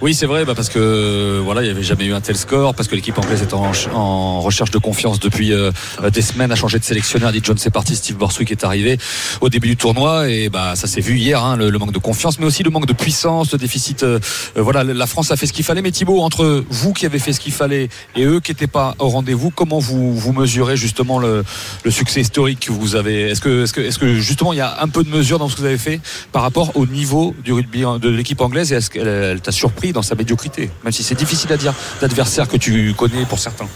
Oui, 0.00 0.12
c'est 0.12 0.26
vrai, 0.26 0.44
bah, 0.44 0.54
parce 0.54 0.68
que 0.68 1.40
voilà, 1.42 1.62
il 1.62 1.66
n'y 1.66 1.70
avait 1.70 1.82
jamais 1.82 2.04
eu 2.04 2.12
un 2.12 2.20
tel 2.20 2.36
score, 2.36 2.74
parce 2.74 2.88
que 2.88 2.94
l'équipe 2.96 3.16
anglaise 3.16 3.42
est 3.42 3.54
en, 3.54 4.40
recherche 4.40 4.70
de 4.70 4.78
confiance 4.78 5.20
depuis 5.20 5.52
euh, 5.52 5.70
des 6.12 6.20
semaines, 6.20 6.50
a 6.52 6.56
changé 6.56 6.78
de 6.78 6.84
sélectionneur. 6.84 7.32
Dit 7.32 7.40
John, 7.42 7.56
c'est 7.56 7.70
parti. 7.70 7.96
Steve 7.96 8.16
Borswick 8.16 8.50
est 8.50 8.64
arrivé 8.64 8.98
au 9.40 9.48
début 9.48 9.68
du 9.68 9.76
tournoi, 9.76 10.28
et 10.28 10.48
bah 10.48 10.74
ça 10.74 10.86
s'est 10.86 11.00
vu 11.00 11.16
hier, 11.16 11.42
hein, 11.42 11.56
le, 11.56 11.70
manque 11.78 11.92
de 11.92 11.98
confiance, 11.98 12.38
mais 12.38 12.46
aussi 12.46 12.62
le 12.62 12.70
manque 12.70 12.86
de 12.86 12.92
puissance, 12.92 13.52
le 13.52 13.58
déficit. 13.58 14.02
euh, 14.02 14.18
euh, 14.56 14.62
voilà, 14.62 14.84
la 14.84 15.06
France 15.06 15.30
a 15.30 15.36
fait 15.36 15.46
ce 15.46 15.52
qu'il 15.52 15.64
fallait, 15.64 15.80
mais 15.80 15.92
Thibaut, 15.92 16.20
entre 16.20 16.64
vous 16.68 16.92
qui 16.92 17.06
avez 17.06 17.18
fait 17.18 17.32
ce 17.32 17.40
qu'il 17.40 17.52
fallait 17.52 17.88
et 18.16 18.24
eux 18.24 18.40
qui 18.40 18.50
n'étaient 18.50 18.66
pas 18.66 18.96
au 18.98 19.08
rendez-vous, 19.08 19.50
comment 19.50 19.78
vous 19.78 20.14
vous 20.14 20.32
mesurez 20.32 20.76
justement 20.76 21.18
le, 21.18 21.44
le 21.84 21.90
succès 21.90 22.20
historique 22.20 22.66
que 22.66 22.72
vous 22.72 22.96
avez? 22.96 23.30
Est-ce 23.30 23.40
que, 23.40 23.62
est-ce 23.62 23.72
que, 23.72 23.80
est-ce 23.80 23.98
que 23.98 24.14
justement 24.16 24.52
il 24.52 24.56
y 24.56 24.62
a 24.62 24.82
un 24.82 24.88
peu 24.88 25.04
de 25.04 25.10
mesure 25.10 25.38
dans 25.38 25.48
ce 25.48 25.54
que 25.54 25.60
vous 25.60 25.66
avez 25.66 25.78
fait 25.78 26.00
par 26.32 26.42
rapport 26.42 26.76
au 26.76 26.86
niveau 26.86 27.34
du 27.44 27.52
rugby 27.52 27.82
de 28.00 28.08
l'équipe 28.08 28.40
anglaise 28.40 28.72
et 28.72 28.76
est-ce 28.76 28.90
qu'elle 28.90 29.06
elle 29.06 29.40
t'a 29.40 29.52
surpris? 29.52 29.83
Dans 29.92 30.02
sa 30.02 30.14
médiocrité, 30.14 30.70
même 30.82 30.92
si 30.92 31.02
c'est 31.02 31.14
difficile 31.14 31.52
à 31.52 31.56
dire 31.56 31.74
d'adversaires 32.00 32.48
que 32.48 32.56
tu 32.56 32.94
connais 32.96 33.24
pour 33.24 33.38
certains. 33.38 33.68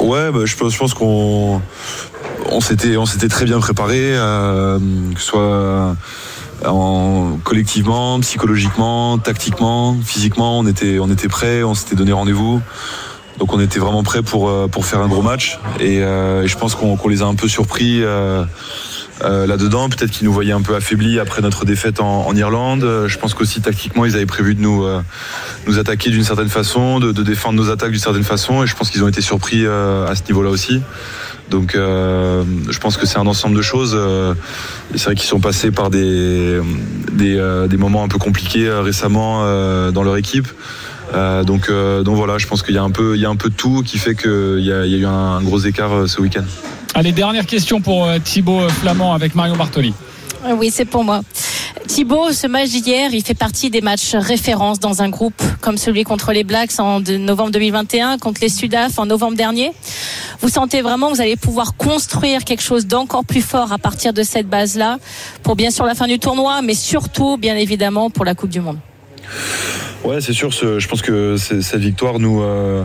Ouais, 0.00 0.30
bah, 0.30 0.40
je 0.44 0.56
pense, 0.56 0.94
qu'on 0.94 1.60
on 2.50 2.60
s'était 2.60 2.96
on 2.96 3.06
s'était 3.06 3.28
très 3.28 3.44
bien 3.44 3.60
préparé, 3.60 4.16
euh, 4.16 4.78
que 5.14 5.20
ce 5.20 5.26
soit 5.26 5.96
en, 6.64 7.38
collectivement, 7.44 8.18
psychologiquement, 8.20 9.18
tactiquement, 9.18 9.96
physiquement, 10.04 10.58
on 10.58 10.66
était 10.66 10.98
on 10.98 11.10
était 11.10 11.28
prêts, 11.28 11.62
on 11.62 11.74
s'était 11.74 11.96
donné 11.96 12.12
rendez-vous. 12.12 12.60
Donc 13.38 13.52
on 13.52 13.60
était 13.60 13.78
vraiment 13.78 14.02
prêts 14.02 14.22
pour 14.22 14.48
euh, 14.48 14.66
pour 14.66 14.84
faire 14.84 15.00
un 15.00 15.08
gros 15.08 15.22
match 15.22 15.60
et, 15.78 16.02
euh, 16.02 16.44
je 16.46 16.56
pense 16.56 16.74
qu'on 16.74 17.08
les 17.08 17.22
a 17.22 17.26
un 17.26 17.34
peu 17.34 17.48
surpris. 17.48 18.02
Euh, 19.24 19.46
là-dedans, 19.46 19.88
peut-être 19.88 20.10
qu'ils 20.10 20.26
nous 20.26 20.32
voyaient 20.32 20.52
un 20.52 20.62
peu 20.62 20.74
affaiblis 20.74 21.18
après 21.18 21.42
notre 21.42 21.64
défaite 21.64 22.00
en, 22.00 22.34
Irlande. 22.36 22.84
Euh, 22.84 23.08
Je 23.08 23.18
pense 23.18 23.34
qu'aussi 23.34 23.60
tactiquement, 23.60 24.04
ils 24.04 24.14
avaient 24.14 24.26
prévu 24.26 24.54
de 24.54 24.60
nous 24.60 24.84
euh, 24.84 25.00
nous 25.66 25.78
attaquer 25.78 26.10
d'une 26.10 26.24
certaine 26.24 26.48
façon, 26.48 27.00
de, 27.00 27.12
défendre 27.22 27.56
nos 27.56 27.70
attaques 27.70 27.90
d'une 27.90 28.00
certaine 28.00 28.24
façon, 28.24 28.62
et 28.62 28.66
je 28.66 28.76
pense 28.76 28.90
qu'ils 28.90 29.02
ont 29.02 29.08
été 29.08 29.20
surpris 29.20 29.66
à 29.66 30.14
ce 30.14 30.22
niveau-là 30.28 30.50
aussi. 30.50 30.80
Donc, 31.50 31.72
je 31.74 32.78
pense 32.78 32.96
que 32.96 33.06
c'est 33.06 33.18
un 33.18 33.26
ensemble 33.26 33.56
de 33.56 33.62
choses. 33.62 33.98
c'est 34.94 35.04
vrai 35.04 35.14
qu'ils 35.14 35.28
sont 35.28 35.40
passés 35.40 35.70
par 35.70 35.90
des 35.90 36.60
des, 37.12 37.76
moments 37.76 38.04
un 38.04 38.08
peu 38.08 38.18
compliqués 38.18 38.70
récemment 38.70 39.42
dans 39.90 40.02
leur 40.02 40.16
équipe. 40.16 40.48
Donc, 41.14 41.70
donc 41.70 42.16
voilà, 42.16 42.38
je 42.38 42.46
pense 42.46 42.62
qu'il 42.62 42.74
y 42.74 42.78
a 42.78 42.82
un 42.82 42.90
peu 42.90 43.16
il 43.16 43.20
y 43.20 43.26
a 43.26 43.30
un 43.30 43.36
peu 43.36 43.50
de 43.50 43.54
tout 43.54 43.82
qui 43.84 43.98
fait 43.98 44.14
qu'il 44.14 44.60
y 44.60 44.72
a, 44.72 44.86
eu 44.86 45.06
un, 45.06 45.42
gros 45.42 45.58
écart 45.58 46.08
ce 46.08 46.20
week-end. 46.20 46.44
Allez, 46.94 47.12
dernière 47.12 47.46
question 47.46 47.80
pour 47.80 48.06
euh, 48.06 48.18
Thibaut 48.18 48.68
Flamand 48.68 49.12
avec 49.14 49.34
Marion 49.34 49.56
Bartoli. 49.56 49.94
Euh, 50.46 50.52
Oui, 50.54 50.70
c'est 50.72 50.84
pour 50.84 51.04
moi. 51.04 51.20
Thibaut, 51.86 52.32
ce 52.32 52.46
match 52.46 52.68
d'hier, 52.70 53.10
il 53.12 53.24
fait 53.24 53.34
partie 53.34 53.70
des 53.70 53.80
matchs 53.80 54.14
références 54.14 54.78
dans 54.78 55.00
un 55.02 55.08
groupe 55.08 55.40
comme 55.60 55.78
celui 55.78 56.04
contre 56.04 56.32
les 56.32 56.44
Blacks 56.44 56.78
en 56.78 57.00
novembre 57.00 57.50
2021, 57.50 58.18
contre 58.18 58.40
les 58.42 58.48
Sudaf 58.48 58.98
en 58.98 59.06
novembre 59.06 59.36
dernier. 59.36 59.72
Vous 60.40 60.48
sentez 60.48 60.82
vraiment 60.82 61.08
que 61.10 61.14
vous 61.14 61.20
allez 61.20 61.36
pouvoir 61.36 61.76
construire 61.76 62.44
quelque 62.44 62.62
chose 62.62 62.86
d'encore 62.86 63.24
plus 63.24 63.42
fort 63.42 63.72
à 63.72 63.78
partir 63.78 64.12
de 64.12 64.22
cette 64.22 64.48
base-là 64.48 64.98
pour 65.42 65.56
bien 65.56 65.70
sûr 65.70 65.84
la 65.86 65.94
fin 65.94 66.06
du 66.06 66.18
tournoi, 66.18 66.60
mais 66.62 66.74
surtout, 66.74 67.36
bien 67.38 67.56
évidemment, 67.56 68.10
pour 68.10 68.24
la 68.24 68.34
Coupe 68.34 68.50
du 68.50 68.60
Monde. 68.60 68.78
Ouais, 70.04 70.20
c'est 70.20 70.32
sûr. 70.32 70.52
ce- 70.52 70.78
Je 70.78 70.88
pense 70.88 71.02
que 71.02 71.36
cette 71.36 71.80
victoire 71.80 72.18
nous 72.18 72.42
euh, 72.42 72.84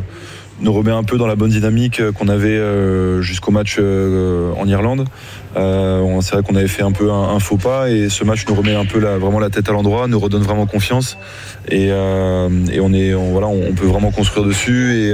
nous 0.64 0.74
remet 0.74 0.92
un 0.92 1.04
peu 1.04 1.18
dans 1.18 1.28
la 1.28 1.36
bonne 1.36 1.52
dynamique 1.52 2.00
euh, 2.00 2.12
qu'on 2.12 2.30
avait 2.30 2.58
euh, 2.58 3.22
jusqu'au 3.22 3.52
match 3.52 3.76
euh, 3.80 4.52
en 4.58 4.68
Irlande. 4.68 5.06
C'est 5.56 6.32
vrai 6.32 6.44
qu'on 6.44 6.56
avait 6.56 6.68
fait 6.68 6.82
un 6.82 6.92
peu 6.92 7.12
un, 7.12 7.40
faux 7.40 7.58
pas 7.58 7.90
et 7.90 8.10
ce 8.10 8.24
match 8.24 8.46
nous 8.48 8.56
remet 8.56 8.74
un 8.74 8.86
peu 8.86 9.00
la, 9.00 9.18
vraiment 9.18 9.40
la 9.40 9.50
tête 9.50 9.70
à 9.70 9.72
l'endroit, 9.72 10.08
nous 10.08 10.20
redonne 10.20 10.42
vraiment 10.42 10.66
confiance 10.66 11.18
et, 11.70 11.92
on 11.92 12.90
peut 13.76 13.86
vraiment 13.86 14.12
construire 14.12 14.48
dessus 14.48 15.14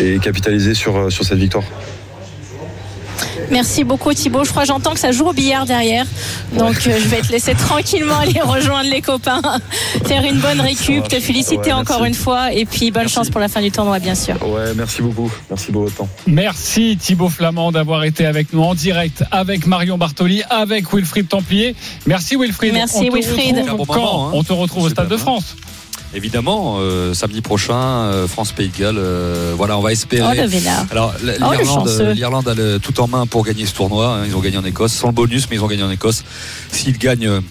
et, 0.00 0.18
capitaliser 0.18 0.74
sur 0.74 1.10
cette 1.10 1.38
victoire. 1.38 1.64
Merci 3.50 3.84
beaucoup 3.84 4.12
Thibaut. 4.12 4.44
Je 4.44 4.50
crois 4.50 4.62
que 4.62 4.68
j'entends 4.68 4.92
que 4.92 5.00
ça 5.00 5.12
joue 5.12 5.26
au 5.26 5.32
billard 5.32 5.66
derrière. 5.66 6.06
Donc 6.58 6.74
euh, 6.86 6.98
je 7.02 7.08
vais 7.08 7.20
te 7.20 7.30
laisser 7.32 7.54
tranquillement 7.54 8.18
aller 8.18 8.40
rejoindre 8.44 8.90
les 8.90 9.00
copains, 9.02 9.40
faire 10.04 10.24
une 10.24 10.38
bonne 10.38 10.60
récup, 10.60 11.06
te 11.08 11.20
féliciter 11.20 11.56
Ouais, 11.66 11.72
encore 11.72 12.04
une 12.04 12.14
fois 12.14 12.52
et 12.52 12.64
puis 12.64 12.90
bonne 12.90 13.08
chance 13.08 13.30
pour 13.30 13.40
la 13.40 13.48
fin 13.48 13.60
du 13.60 13.70
tournoi 13.70 13.98
bien 13.98 14.14
sûr. 14.14 14.34
Ouais, 14.46 14.72
merci 14.76 15.02
beaucoup. 15.02 15.30
Merci 15.50 15.72
pour 15.72 15.82
votre 15.82 15.96
temps. 15.96 16.08
Merci 16.26 16.96
Thibaut 17.00 17.28
Flamand 17.28 17.72
d'avoir 17.72 18.04
été 18.04 18.26
avec 18.26 18.52
nous 18.52 18.62
en 18.62 18.74
direct 18.74 19.24
avec 19.30 19.66
Marion 19.66 19.98
Bartoli, 19.98 20.42
avec 20.50 20.92
Wilfried 20.92 21.28
Templier. 21.28 21.74
Merci 22.06 22.36
Wilfried. 22.36 22.72
Merci, 22.72 22.96
On 23.08 23.10
te 23.10 23.14
Wilfried. 23.14 23.56
retrouve 23.56 23.68
Un 23.70 23.74
bon 23.76 23.84
quand 23.86 23.94
moment, 23.94 24.28
hein. 24.28 24.32
On 24.34 24.42
te 24.42 24.52
retrouve 24.52 24.84
au 24.84 24.88
Stade 24.90 25.06
de 25.08 25.14
bien. 25.16 25.18
France. 25.18 25.56
Évidemment, 26.16 26.78
euh, 26.80 27.12
samedi 27.12 27.42
prochain, 27.42 27.74
euh, 27.76 28.26
France-Pays 28.26 28.70
de 28.70 28.78
Galles. 28.78 28.96
euh, 28.98 29.52
voilà, 29.54 29.76
on 29.76 29.82
va 29.82 29.90
Oh 29.90 29.92
espérer. 29.92 30.34
le 30.34 30.46
vénard. 30.46 30.86
Alors 30.90 31.12
Oh, 31.22 31.86
euh, 31.86 32.14
l'Irlande 32.14 32.48
a 32.48 32.54
le 32.54 32.78
tout 32.78 32.98
en 33.00 33.06
main 33.06 33.26
pour 33.26 33.44
gagner 33.44 33.66
ce 33.66 33.74
tournoi. 33.74 34.14
hein. 34.16 34.24
Ils 34.26 34.34
ont 34.34 34.40
gagné 34.40 34.56
en 34.56 34.64
Écosse, 34.64 34.92
sans 34.92 35.08
le 35.08 35.12
bonus, 35.12 35.46
mais 35.50 35.56
ils 35.56 35.62
ont 35.62 35.66
gagné 35.66 35.82
en 35.82 35.90
Écosse. 35.90 36.24
S'ils 36.72 36.96
gagnent 36.96 37.42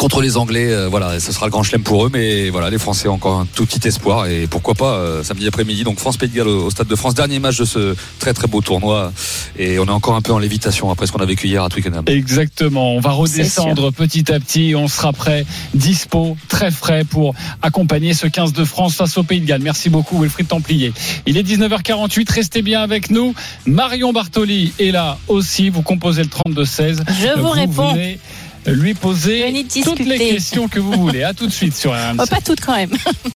contre 0.00 0.22
les 0.22 0.38
Anglais, 0.38 0.72
euh, 0.72 0.88
voilà, 0.88 1.20
ce 1.20 1.30
sera 1.30 1.44
le 1.44 1.50
grand 1.50 1.62
chelem 1.62 1.82
pour 1.82 2.06
eux. 2.06 2.10
Mais 2.10 2.48
voilà, 2.48 2.70
les 2.70 2.78
Français 2.78 3.06
ont 3.06 3.12
encore 3.12 3.38
un 3.38 3.46
tout 3.54 3.66
petit 3.66 3.86
espoir 3.86 4.28
et 4.28 4.46
pourquoi 4.46 4.74
pas 4.74 4.94
euh, 4.94 5.22
samedi 5.22 5.46
après-midi. 5.46 5.84
Donc 5.84 5.98
France 5.98 6.16
Pays 6.16 6.30
de 6.30 6.36
Galles 6.36 6.48
au, 6.48 6.64
au 6.64 6.70
Stade 6.70 6.86
de 6.86 6.96
France, 6.96 7.14
dernier 7.14 7.38
match 7.38 7.58
de 7.58 7.66
ce 7.66 7.94
très 8.18 8.32
très 8.32 8.46
beau 8.46 8.62
tournoi. 8.62 9.12
Et 9.58 9.78
on 9.78 9.84
est 9.84 9.90
encore 9.90 10.14
un 10.14 10.22
peu 10.22 10.32
en 10.32 10.38
lévitation 10.38 10.90
après 10.90 11.06
ce 11.06 11.12
qu'on 11.12 11.18
a 11.18 11.26
vécu 11.26 11.48
hier 11.48 11.62
à 11.62 11.68
Twickenham. 11.68 12.04
Exactement. 12.06 12.94
On 12.94 13.00
va 13.00 13.10
redescendre 13.10 13.92
petit 13.92 14.32
à 14.32 14.40
petit. 14.40 14.74
On 14.74 14.88
sera 14.88 15.12
prêt, 15.12 15.44
dispo, 15.74 16.34
très 16.48 16.70
frais 16.70 17.04
pour 17.04 17.34
accompagner 17.60 18.14
ce 18.14 18.26
15 18.26 18.54
de 18.54 18.64
France 18.64 18.94
face 18.94 19.18
au 19.18 19.22
Pays 19.22 19.42
de 19.42 19.46
Galles. 19.46 19.60
Merci 19.60 19.90
beaucoup, 19.90 20.18
Wilfried 20.18 20.48
Templier. 20.48 20.94
Il 21.26 21.36
est 21.36 21.42
19h48. 21.42 22.32
Restez 22.32 22.62
bien 22.62 22.80
avec 22.80 23.10
nous. 23.10 23.34
Marion 23.66 24.14
Bartoli 24.14 24.72
est 24.78 24.92
là 24.92 25.18
aussi. 25.28 25.68
Vous 25.68 25.82
composez 25.82 26.22
le 26.22 26.30
32-16. 26.30 27.00
Je 27.06 27.38
vous 27.38 27.50
réponds. 27.50 27.92
venez 27.92 28.18
lui 28.66 28.94
poser 28.94 29.64
toutes 29.84 30.00
les 30.00 30.18
questions 30.18 30.68
que 30.68 30.80
vous 30.80 30.92
voulez. 30.92 31.22
À 31.22 31.34
tout 31.34 31.46
de 31.46 31.52
suite 31.52 31.74
sur 31.74 31.92
RMC. 31.92 32.18
Oh, 32.18 32.26
pas 32.28 32.40
toutes 32.40 32.60
quand 32.60 32.76
même. 32.76 32.90